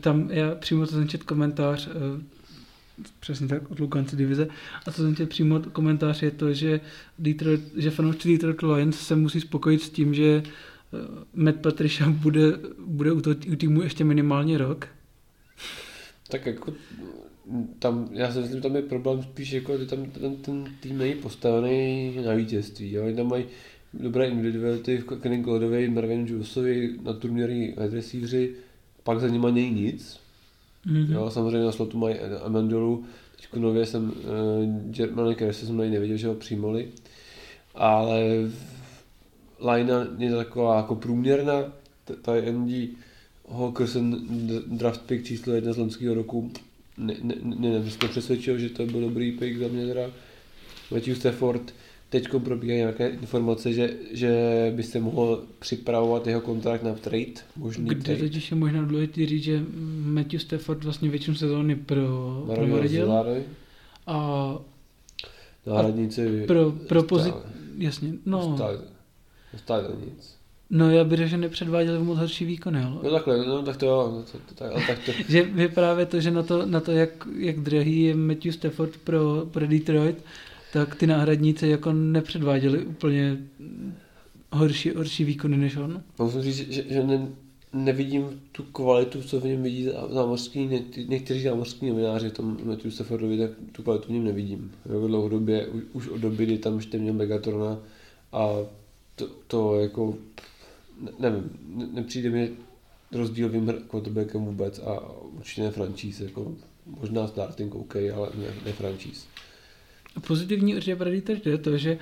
Tam 0.00 0.30
já 0.30 0.54
přímo 0.54 0.86
to 0.86 1.04
čet 1.04 1.22
komentář, 1.22 1.88
eh, 1.88 2.22
přesně 3.20 3.48
tak, 3.48 3.70
otloukanci 3.70 4.16
divize, 4.16 4.48
a 4.86 4.92
co 4.92 5.02
jsem 5.02 5.16
čet 5.16 5.28
přímo 5.28 5.60
komentář 5.60 6.22
je 6.22 6.30
to, 6.30 6.52
že, 6.54 6.80
Detroit, 7.18 7.60
že 7.76 7.90
fanoušci 7.90 8.32
Detroit 8.32 8.62
Lions 8.62 9.00
se 9.00 9.16
musí 9.16 9.40
spokojit 9.40 9.82
s 9.82 9.90
tím, 9.90 10.14
že 10.14 10.42
eh, 10.42 10.98
Matt 11.34 11.60
Patricia 11.60 12.10
bude, 12.10 12.40
bude 12.86 13.12
u, 13.12 13.20
toho, 13.20 13.36
u 13.52 13.56
týmu 13.56 13.82
ještě 13.82 14.04
minimálně 14.04 14.58
rok. 14.58 14.88
Tak 16.28 16.46
jako 16.46 16.72
tam, 17.78 18.08
já 18.12 18.32
si 18.32 18.38
myslím, 18.38 18.60
tam 18.60 18.76
je 18.76 18.82
problém 18.82 19.22
spíš 19.22 19.52
jako, 19.52 19.78
že 19.78 19.86
tam 19.86 20.04
ten, 20.04 20.36
ten 20.36 20.64
tým 20.80 20.98
není 20.98 21.14
postavený 21.14 22.16
na 22.26 22.34
vítězství. 22.34 22.92
Jo? 22.92 23.04
Oni 23.04 23.14
tam 23.14 23.28
mají 23.28 23.44
dobré 23.94 24.28
individuality 24.28 24.98
v 24.98 25.04
Kenny 25.04 25.38
Goldovi, 25.38 25.88
Marvin 25.88 26.26
Julesovi, 26.26 26.98
nadprůměrní 27.02 27.74
wide 27.78 28.48
pak 29.02 29.20
za 29.20 29.28
nimi 29.28 29.46
není 29.52 29.70
nic. 29.70 30.20
Mm-hmm. 30.86 31.12
Jo, 31.12 31.30
samozřejmě 31.30 31.64
na 31.64 31.72
slotu 31.72 31.98
mají 31.98 32.18
Amandolu, 32.18 33.04
teď 33.36 33.60
nově 33.60 33.86
jsem 33.86 34.10
uh, 34.10 34.90
Germany 34.90 35.34
Kerse 35.34 35.66
jsem 35.66 35.76
neviděl, 35.76 36.16
že 36.16 36.28
ho 36.28 36.34
přijmuli, 36.34 36.88
ale 37.74 38.20
Lina 39.60 40.06
je 40.18 40.36
taková 40.36 40.76
jako 40.76 40.94
průměrná, 40.94 41.72
ta 42.22 42.32
ND 42.50 42.88
Hawkerson 43.48 44.16
draft 44.66 45.00
pick 45.02 45.26
číslo 45.26 45.52
jedna 45.52 45.72
z 45.72 45.78
loňského 45.78 46.14
roku 46.14 46.52
ne, 46.96 47.14
ne, 47.22 47.34
ne, 47.42 47.70
ne, 47.70 48.08
přesvědčil, 48.08 48.58
že 48.58 48.68
to 48.68 48.86
byl 48.86 49.00
dobrý 49.00 49.32
pick 49.32 49.58
za 49.58 49.68
mě 49.68 49.86
teda. 49.86 50.10
Matthew 50.90 51.16
Stafford, 51.16 51.74
teď 52.12 52.28
probíhají 52.44 52.78
nějaké 52.80 53.08
informace, 53.08 53.72
že, 53.72 53.90
že 54.10 54.30
byste 54.76 55.00
mohl 55.00 55.44
připravovat 55.58 56.26
jeho 56.26 56.40
kontrakt 56.40 56.82
na 56.82 56.94
trade, 56.94 57.40
možný 57.56 57.84
Kde 57.84 58.02
trade. 58.02 58.20
totiž 58.20 58.50
je 58.50 58.56
možná 58.56 58.82
důležité 58.82 59.26
říct, 59.26 59.42
že 59.42 59.64
Matthew 60.04 60.40
Stafford 60.40 60.84
vlastně 60.84 61.10
většinu 61.10 61.36
sezóny 61.36 61.76
pro, 61.76 62.44
pro 62.54 62.66
a 64.06 64.58
náhradníci 65.66 66.44
pro, 66.46 66.72
pro 66.88 67.02
pozit... 67.02 67.34
Jasně, 67.78 68.12
no. 68.26 68.58
Stále, 69.56 69.82
nic. 70.04 70.36
No 70.70 70.90
já 70.90 71.04
bych 71.04 71.16
řekl, 71.18 71.30
že 71.30 71.36
nepředváděl 71.36 72.04
moc 72.04 72.18
horší 72.18 72.44
výkony, 72.44 72.82
ale... 72.82 72.96
No 73.02 73.10
takhle, 73.10 73.46
no 73.46 73.62
tak 73.62 73.76
to 73.76 73.86
jo, 73.86 74.12
no, 74.14 74.22
to, 74.22 74.38
to, 74.48 74.54
tak, 74.54 74.86
tak 74.86 74.98
to... 75.06 75.12
že 75.28 75.42
vyprávět 75.42 76.08
to, 76.08 76.20
že 76.20 76.30
na 76.30 76.42
to, 76.42 76.66
na 76.66 76.80
to 76.80 76.92
jak, 76.92 77.28
jak 77.36 77.60
drahý 77.60 78.02
je 78.02 78.14
Matthew 78.14 78.52
Stafford 78.52 78.96
pro, 78.96 79.46
pro 79.50 79.66
Detroit, 79.66 80.24
tak 80.72 80.94
ty 80.94 81.06
náhradníci 81.06 81.68
jako 81.68 81.92
nepředváděli 81.92 82.84
úplně 82.84 83.38
horší, 84.52 84.90
horší 84.90 85.24
výkony 85.24 85.56
než 85.56 85.76
on. 85.76 86.02
Musím 86.18 86.42
říct, 86.42 86.56
že, 86.56 86.84
že 86.88 87.04
ne, 87.04 87.28
nevidím 87.72 88.42
tu 88.52 88.62
kvalitu, 88.62 89.22
co 89.22 89.40
v 89.40 89.44
něm 89.44 89.62
vidí 89.62 89.88
zámořský, 90.10 90.66
ně, 90.66 90.82
někteří 91.06 91.42
zámořský 91.42 91.88
novináři 91.88 92.28
v 92.28 92.32
tom 92.32 92.58
Matthew 92.64 92.92
Staffordovi, 92.92 93.38
tak 93.38 93.50
tu 93.72 93.82
kvalitu 93.82 94.08
v 94.08 94.10
něm 94.10 94.24
nevidím. 94.24 94.72
Jo, 94.92 95.06
dlouhodobě, 95.06 95.66
už, 95.66 95.82
už 95.92 96.08
od 96.08 96.20
doby, 96.20 96.46
kdy 96.46 96.58
tam 96.58 96.76
ještě 96.76 96.98
měl 96.98 97.14
Megatrona 97.14 97.78
a 98.32 98.48
to, 99.16 99.26
to 99.46 99.80
jako, 99.80 100.14
ne, 101.00 101.10
nevím, 101.18 101.50
ne, 101.76 101.86
nepřijde 101.92 102.30
mi 102.30 102.52
rozdílovým 103.12 103.72
quarterbackem 103.90 104.44
vůbec 104.44 104.78
a 104.78 105.10
určitě 105.20 105.62
ne 105.62 105.70
franchise, 105.70 106.24
jako 106.24 106.54
možná 106.86 107.28
starting 107.28 107.74
OK, 107.74 107.96
ale 107.96 108.28
ne, 108.34 108.46
ne 108.66 108.72
franchise. 108.72 109.31
Pozitivní 110.20 110.76
určitě 110.76 110.96
Predator 110.96 111.48
je 111.48 111.58
to, 111.58 111.76
že 111.76 111.98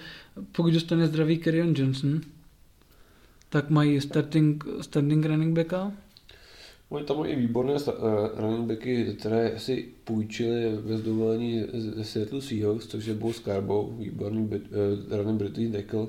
pokud 0.53 0.73
dostane 0.73 1.07
zdravý 1.07 1.39
Kerryon 1.39 1.75
Johnson, 1.77 2.21
tak 3.49 3.71
mají 3.71 4.01
starting, 4.01 4.65
standing 4.81 5.27
running 5.27 5.59
backa. 5.59 5.93
Mají 6.91 7.05
tam 7.05 7.27
i 7.27 7.37
výborné 7.37 7.73
uh, 7.73 7.83
running 8.37 8.69
backy, 8.69 9.15
které 9.19 9.59
si 9.59 9.89
půjčili 10.05 10.79
bez 10.87 11.01
dovolení 11.01 11.65
ze 11.73 12.05
Seattle 12.05 12.43
Seahawks, 12.43 12.87
což 12.87 13.07
je 13.07 13.15
Bo 13.15 13.33
Scarborough, 13.33 13.99
výborný 13.99 14.41
uh, 14.41 14.59
running 15.17 15.39
British 15.39 15.73
tackle, 15.73 16.07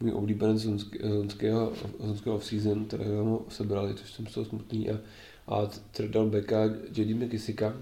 můj 0.00 0.12
oblíbenec 0.12 0.58
z 0.58 0.66
loňského 1.02 1.72
off-season, 2.26 2.84
kterého 2.84 3.24
mu 3.24 3.44
sebrali, 3.48 3.94
což 3.94 4.12
jsem 4.12 4.26
z 4.26 4.34
toho 4.34 4.46
smutný, 4.46 4.90
a, 4.90 5.00
a 5.48 5.70
tradal 5.90 6.26
backa 6.26 6.64
J.D. 6.96 7.14
McKissicka, 7.14 7.76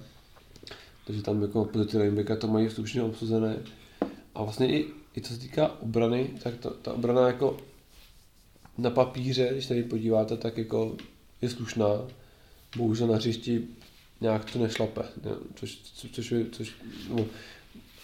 takže 1.06 1.22
tam 1.22 1.42
jako 1.42 1.64
pozici 1.64 1.98
running 1.98 2.16
backa 2.16 2.36
to 2.36 2.46
mají 2.46 2.70
slušně 2.70 3.02
obsazené. 3.02 3.56
A 4.34 4.42
vlastně 4.42 4.78
i, 4.78 4.86
i 5.16 5.20
co 5.20 5.34
se 5.34 5.40
týká 5.40 5.82
obrany, 5.82 6.30
tak 6.42 6.54
ta, 6.56 6.70
ta 6.70 6.92
obrana 6.92 7.26
jako 7.26 7.56
na 8.78 8.90
papíře, 8.90 9.48
když 9.52 9.66
tady 9.66 9.82
podíváte, 9.82 10.36
tak 10.36 10.58
jako 10.58 10.96
je 11.42 11.50
slušná. 11.50 11.86
Bohužel 12.76 13.06
na 13.06 13.16
hřišti 13.16 13.68
nějak 14.20 14.52
to 14.52 14.58
nešlape, 14.58 15.02
ne? 15.24 15.30
což, 15.54 15.78
co, 15.94 16.08
což, 16.08 16.34
což 16.52 16.74
no, 17.08 17.26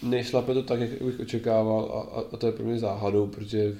nešlape 0.01 0.53
to 0.53 0.63
tak, 0.63 0.79
jak 0.79 1.01
bych 1.01 1.19
očekával 1.19 2.07
a, 2.13 2.19
a, 2.19 2.37
to 2.37 2.45
je 2.45 2.51
pro 2.51 2.65
mě 2.65 2.79
záhadou, 2.79 3.27
protože 3.27 3.75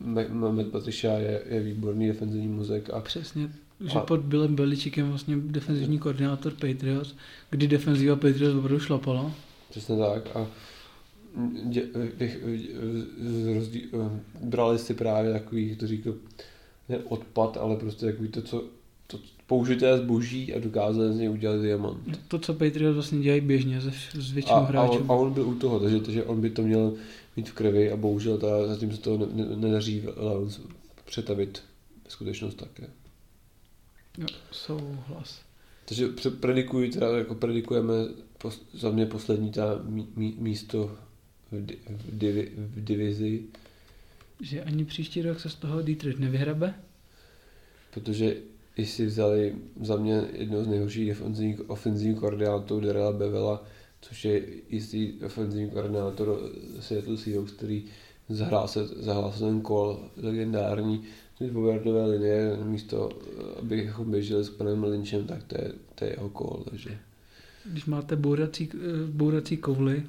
Matt 0.00 0.72
Patricia 0.72 1.18
je, 1.18 1.42
je 1.48 1.60
výborný 1.60 2.08
defenzivní 2.08 2.48
muzek. 2.48 2.90
A, 2.90 3.00
Přesně, 3.00 3.52
že 3.84 3.98
a, 3.98 4.00
pod 4.00 4.20
Billem 4.20 4.54
Beličíkem 4.54 5.08
vlastně 5.08 5.36
defenzivní 5.36 5.98
koordinátor 5.98 6.52
Patriots, 6.52 7.14
kdy 7.50 7.68
defenziva 7.68 8.16
Patriots 8.16 8.56
opravdu 8.56 8.80
šlapala. 8.80 9.32
Přesně 9.70 9.96
tak 9.96 10.36
a 10.36 10.46
dě, 11.64 11.82
bych, 12.18 12.40
rozdíl, 13.54 13.82
brali 14.42 14.78
si 14.78 14.94
právě 14.94 15.32
takový, 15.32 15.76
to 15.76 15.86
říkal, 15.86 16.14
ne 16.88 16.98
odpad, 16.98 17.56
ale 17.56 17.76
prostě 17.76 18.06
takový 18.06 18.28
to, 18.28 18.42
co 18.42 18.64
to 19.06 19.18
použité 19.46 19.98
zboží 19.98 20.54
a 20.54 20.60
dokázali 20.60 21.12
z 21.12 21.16
něj 21.16 21.30
udělat 21.30 21.60
diamant. 21.60 22.18
To, 22.28 22.38
co 22.38 22.54
Patriots 22.54 22.94
vlastně 22.94 23.20
dělají 23.20 23.40
běžně 23.40 23.80
ze, 23.80 23.92
z 24.14 24.32
většinou 24.32 24.56
a, 24.56 24.64
hráčů. 24.64 24.92
A 24.92 24.98
on, 24.98 25.10
a 25.10 25.14
on 25.14 25.32
byl 25.32 25.48
u 25.48 25.54
toho, 25.54 25.80
takže, 25.80 26.00
takže 26.00 26.24
on 26.24 26.40
by 26.40 26.50
to 26.50 26.62
měl 26.62 26.94
mít 27.36 27.48
v 27.48 27.52
krvi 27.52 27.92
a 27.92 27.96
bohužel 27.96 28.38
ta, 28.38 28.66
zatím 28.66 28.92
se 28.92 29.00
to 29.00 29.18
ne, 29.18 29.26
ne, 29.32 29.56
nedaří 29.56 30.04
přetavit 31.04 31.62
ve 32.04 32.10
skutečnost 32.10 32.54
také. 32.54 32.86
Jo, 34.18 34.26
souhlas. 34.50 35.40
Takže 35.84 36.08
predikuji, 36.40 36.90
teda 36.90 37.18
jako 37.18 37.34
predikujeme 37.34 37.94
pos, 38.38 38.62
za 38.72 38.90
mě 38.90 39.06
poslední 39.06 39.50
ta 39.50 39.80
mí, 39.82 40.08
mí, 40.16 40.36
místo 40.38 40.98
v, 41.52 41.66
di, 41.66 41.78
v, 41.86 42.18
divi, 42.18 42.52
v 42.56 42.84
divizi. 42.84 43.42
Že 44.40 44.62
ani 44.62 44.84
příští 44.84 45.22
rok 45.22 45.40
se 45.40 45.50
z 45.50 45.54
toho 45.54 45.82
Detroit 45.82 46.18
nevyhrabe? 46.18 46.74
Protože 47.94 48.36
i 48.76 48.86
si 48.86 49.06
vzali 49.06 49.54
za 49.80 49.96
mě 49.96 50.22
jedno 50.32 50.64
z 50.64 50.68
nejhorších 50.68 51.08
defenzivních 51.08 51.70
ofenzivních 51.70 52.20
koordinátorů 52.20 52.86
Darela 52.86 53.12
Bevela, 53.12 53.64
což 54.00 54.24
je 54.24 54.42
jistý 54.70 55.12
ofenzivní 55.26 55.70
koordinátor 55.70 56.50
Seattle 56.80 57.16
Seahawks, 57.16 57.52
který 57.52 57.84
zahrál 58.28 58.68
se, 58.68 58.86
zahrál 58.86 59.32
se 59.32 59.38
ten 59.38 59.60
kol 59.60 60.10
legendární 60.16 61.04
z 61.48 61.52
Bovardové 61.52 62.06
linie, 62.06 62.58
místo 62.64 63.10
abychom 63.58 64.10
běželi 64.10 64.44
s 64.44 64.50
panem 64.50 64.84
Lynchem, 64.84 65.26
tak 65.26 65.42
to 65.42 65.54
je, 65.60 65.72
to 65.94 66.04
je 66.04 66.10
jeho 66.10 66.28
kol, 66.28 66.64
takže... 66.70 66.98
Když 67.64 67.86
máte 67.86 68.16
bourací, 68.16 68.70
bourací 69.06 69.56
kovly, 69.56 70.02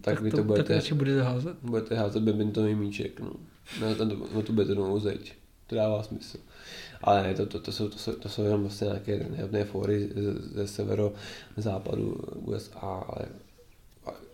tak, 0.00 0.14
tak 0.14 0.20
vy 0.20 0.30
to, 0.30 0.36
to 0.36 0.44
budete, 0.44 0.80
tak 0.80 0.92
budete 0.92 1.22
házet. 1.22 1.56
Budete 1.62 1.94
házet 1.94 2.22
badmintonový 2.22 2.74
míček, 2.74 3.20
no. 3.20 3.32
Na, 3.80 4.04
na, 4.04 4.14
na 4.34 4.42
tu 4.42 4.52
betonovou 4.52 5.00
zeď. 5.00 5.34
To 5.66 5.74
dává 5.74 6.02
smysl. 6.02 6.38
Ale 7.02 7.22
ne, 7.22 7.34
to, 7.34 7.46
to, 7.46 7.60
to, 7.60 7.72
jsou, 7.72 7.88
to, 7.88 7.98
jsou, 7.98 8.12
to 8.12 8.28
jsou 8.28 8.42
jenom 8.42 8.60
vlastně 8.60 8.86
nějaké 8.86 9.26
nehodné 9.30 9.64
fóry 9.64 10.08
ze, 10.14 10.34
ze 10.34 10.68
severo 10.68 11.12
západu 11.56 12.20
USA, 12.34 12.78
ale 12.80 13.26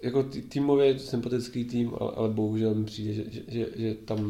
jako 0.03 0.23
týmově 0.23 0.99
sympatický 0.99 1.65
tým, 1.65 1.93
ale, 2.01 2.13
ale 2.17 2.29
bohužel 2.29 2.75
mi 2.75 2.85
přijde, 2.85 3.13
že, 3.13 3.25
že, 3.31 3.43
že, 3.49 3.67
že 3.77 3.95
tam 3.95 4.29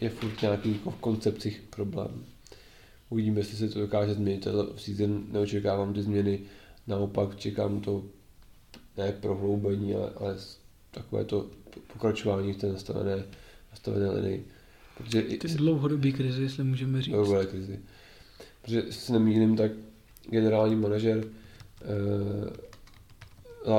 je 0.00 0.10
furt 0.10 0.42
nějaký 0.42 0.72
jako 0.72 0.90
v 0.90 0.96
koncepcích 0.96 1.62
problém. 1.70 2.24
Uvidíme, 3.10 3.40
jestli 3.40 3.56
se 3.56 3.68
to 3.68 3.80
dokáže 3.80 4.14
změnit. 4.14 4.46
V 4.74 4.82
season 4.82 5.24
neočekávám 5.30 5.94
ty 5.94 6.02
změny, 6.02 6.40
naopak 6.86 7.36
čekám 7.36 7.80
to 7.80 8.04
ne 8.96 9.12
prohloubení, 9.12 9.94
ale, 9.94 10.10
ale 10.16 10.36
takové 10.90 11.24
to 11.24 11.46
pokračování 11.92 12.52
v 12.52 12.56
té 12.56 12.72
nastavené, 12.72 13.24
nastavené 13.70 14.10
linii. 14.10 14.46
Protože 14.96 15.22
Ty 15.22 15.48
i, 15.48 15.54
dlouhodobý 15.54 16.12
krizi, 16.12 16.42
jestli 16.42 16.64
můžeme 16.64 17.02
říct. 17.02 17.14
Dlouhodobé 17.14 17.46
krizi. 17.46 17.80
Protože 18.62 18.82
se 18.90 19.12
nemýlím, 19.12 19.56
tak 19.56 19.72
generální 20.30 20.76
manažer 20.76 21.24
uh, 21.24 21.24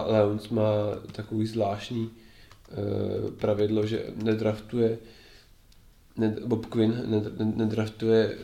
Leons 0.05 0.49
má 0.49 0.71
takový 1.11 1.45
zvláštní 1.45 2.09
uh, 2.09 3.31
pravidlo, 3.31 3.87
že 3.87 4.05
nedraftuje 4.23 4.89
ne, 4.89 4.97
Bob 6.45 6.65
Quinn 6.65 6.93
nedraftuje 7.55 8.37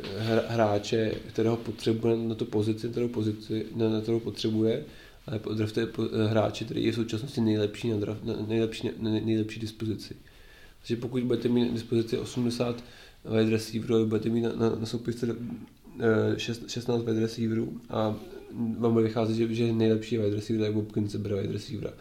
hráče, 0.47 1.11
kterého 1.27 1.57
potřebuje 1.57 2.17
na 2.17 2.35
tu 2.35 2.45
pozici, 2.45 2.89
kterou, 2.89 3.07
pozici, 3.07 3.65
na, 3.75 3.89
na 3.89 4.01
kterou 4.01 4.19
potřebuje, 4.19 4.85
ale 5.27 5.39
draftuje 5.55 5.87
hráče, 6.29 6.65
který 6.65 6.83
je 6.83 6.91
v 6.91 6.95
současnosti 6.95 7.41
nejlepší, 7.41 7.89
na 7.89 7.97
draft, 7.97 8.21
nejlepší, 8.47 8.89
nejlepší 8.99 9.59
dispozici. 9.59 10.15
Takže 10.81 10.95
pokud 10.95 11.23
budete 11.23 11.49
mít 11.49 11.65
na 11.65 11.73
dispozici 11.73 12.17
80 12.17 12.83
wide 13.25 13.49
receiverů, 13.49 14.05
budete 14.05 14.29
mít 14.29 14.41
na, 14.41 14.51
na, 14.55 14.75
na 14.75 14.85
soupisce 14.85 15.35
16 16.67 17.03
wide 17.03 17.19
receiverů 17.19 17.81
a 17.89 18.15
vám 18.77 18.93
bude 18.93 19.03
vycházet, 19.03 19.35
že, 19.35 19.53
že 19.53 19.73
nejlepší 19.73 20.17
wide 20.17 20.35
receiver, 20.35 20.65
tak 20.65 20.73
Bob 20.73 20.91
Quinn 20.91 21.09
se 21.09 21.17
bere 21.17 21.41
wide 21.41 21.53
receivera. 21.53 21.93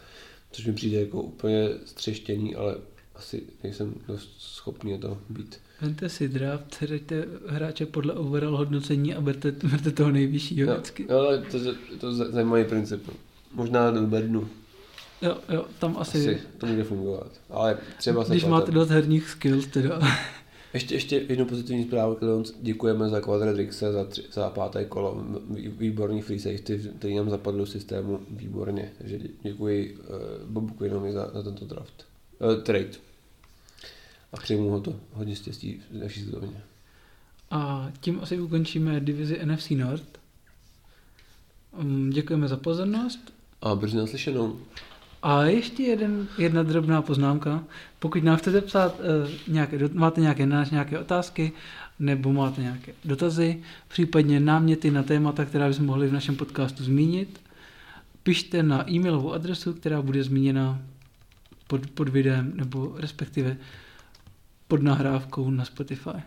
Což 0.51 0.65
mi 0.65 0.73
přijde 0.73 0.99
jako 0.99 1.21
úplně 1.21 1.69
střeštění, 1.85 2.55
ale 2.55 2.77
asi 3.17 3.43
nejsem 3.63 3.93
dost 4.07 4.35
schopný 4.37 4.99
to 4.99 5.17
být. 5.29 5.59
Vente 5.81 6.09
si 6.09 6.29
draft, 6.29 6.81
hraďte 6.81 7.25
hráče 7.47 7.85
podle 7.85 8.13
overall 8.13 8.57
hodnocení 8.57 9.13
a 9.15 9.21
berte, 9.21 9.51
berte 9.51 9.91
toho 9.91 10.11
nejvyššího 10.11 10.73
vždycky. 10.73 11.05
Jo, 11.09 11.17
ale 11.19 11.37
to, 11.37 11.59
to, 11.59 11.73
to 11.99 12.13
zajímavý 12.13 12.63
princip. 12.63 13.09
Možná 13.53 13.91
do 13.91 14.01
bednu. 14.01 14.49
Jo, 15.21 15.37
jo, 15.49 15.65
tam 15.79 15.97
asi... 15.97 16.17
asi 16.17 16.41
to 16.57 16.65
může 16.65 16.83
fungovat. 16.83 17.31
Ale 17.49 17.77
třeba 17.97 18.23
Když 18.23 18.45
máte 18.45 18.71
dost 18.71 18.89
herních 18.89 19.29
skills 19.29 19.67
teda. 19.67 19.99
Ještě, 20.73 20.95
ještě 20.95 21.25
jednu 21.29 21.45
pozitivní 21.45 21.83
zprávu, 21.83 22.15
kterou 22.15 22.43
děkujeme 22.61 23.09
za 23.09 23.21
Quadradrixe 23.21 23.91
za, 23.91 24.05
tři, 24.05 24.23
za 24.31 24.49
páté 24.49 24.85
kolo. 24.85 25.23
Výborný 25.77 26.21
free 26.21 26.39
safety, 26.39 26.81
který 26.99 27.15
nám 27.15 27.29
zapadl 27.29 27.57
do 27.57 27.65
systému 27.65 28.19
výborně. 28.29 28.91
Takže 28.97 29.19
děkuji 29.43 29.97
uh, 29.97 30.49
Bobu 30.49 30.73
Quinnovi 30.73 31.11
za, 31.11 31.31
za 31.33 31.43
tento 31.43 31.65
draft. 31.65 32.05
Uh, 32.39 32.63
trade. 32.63 33.06
A 34.33 34.37
přeji 34.37 34.59
mu 34.61 34.69
ho 34.69 34.81
to 34.81 34.95
hodně 35.13 35.35
štěstí 35.35 35.81
v 35.91 35.97
naší 36.03 36.23
sezóně. 36.23 36.61
A 37.51 37.91
tím 38.01 38.19
asi 38.21 38.39
ukončíme 38.39 38.99
divizi 38.99 39.39
NFC 39.45 39.69
North. 39.69 40.19
Um, 41.71 42.09
děkujeme 42.09 42.47
za 42.47 42.57
pozornost. 42.57 43.33
A 43.61 43.75
brzy 43.75 43.97
naslyšenou. 43.97 44.59
A 45.23 45.43
ještě 45.43 45.83
jeden, 45.83 46.27
jedna 46.37 46.63
drobná 46.63 47.01
poznámka. 47.01 47.63
Pokud 47.99 48.23
nám 48.23 48.37
chcete 48.37 48.61
psát, 48.61 48.99
uh, 48.99 49.29
nějaké, 49.47 49.79
máte 49.93 50.21
nějaké, 50.21 50.45
nějaké 50.71 50.99
otázky, 50.99 51.51
nebo 51.99 52.33
máte 52.33 52.61
nějaké 52.61 52.93
dotazy, 53.05 53.63
případně 53.87 54.39
náměty 54.39 54.91
na 54.91 55.03
témata, 55.03 55.45
která 55.45 55.67
bychom 55.67 55.85
mohli 55.85 56.07
v 56.07 56.13
našem 56.13 56.35
podcastu 56.35 56.83
zmínit, 56.83 57.41
pište 58.23 58.63
na 58.63 58.91
e-mailovou 58.91 59.33
adresu, 59.33 59.73
která 59.73 60.01
bude 60.01 60.23
zmíněna 60.23 60.81
pod, 61.67 61.87
pod 61.87 62.09
videem, 62.09 62.51
nebo 62.55 62.95
respektive 62.97 63.57
pod 64.67 64.83
nahrávkou 64.83 65.49
na 65.49 65.65
Spotify. 65.65 66.23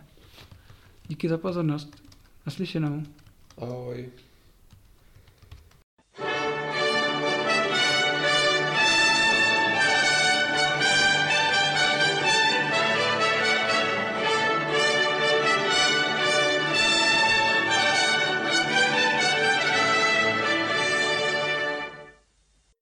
Díky 1.07 1.29
za 1.29 1.37
pozornost. 1.37 2.01
Naslyšenou. 2.45 3.03
Ahoj. 3.57 4.09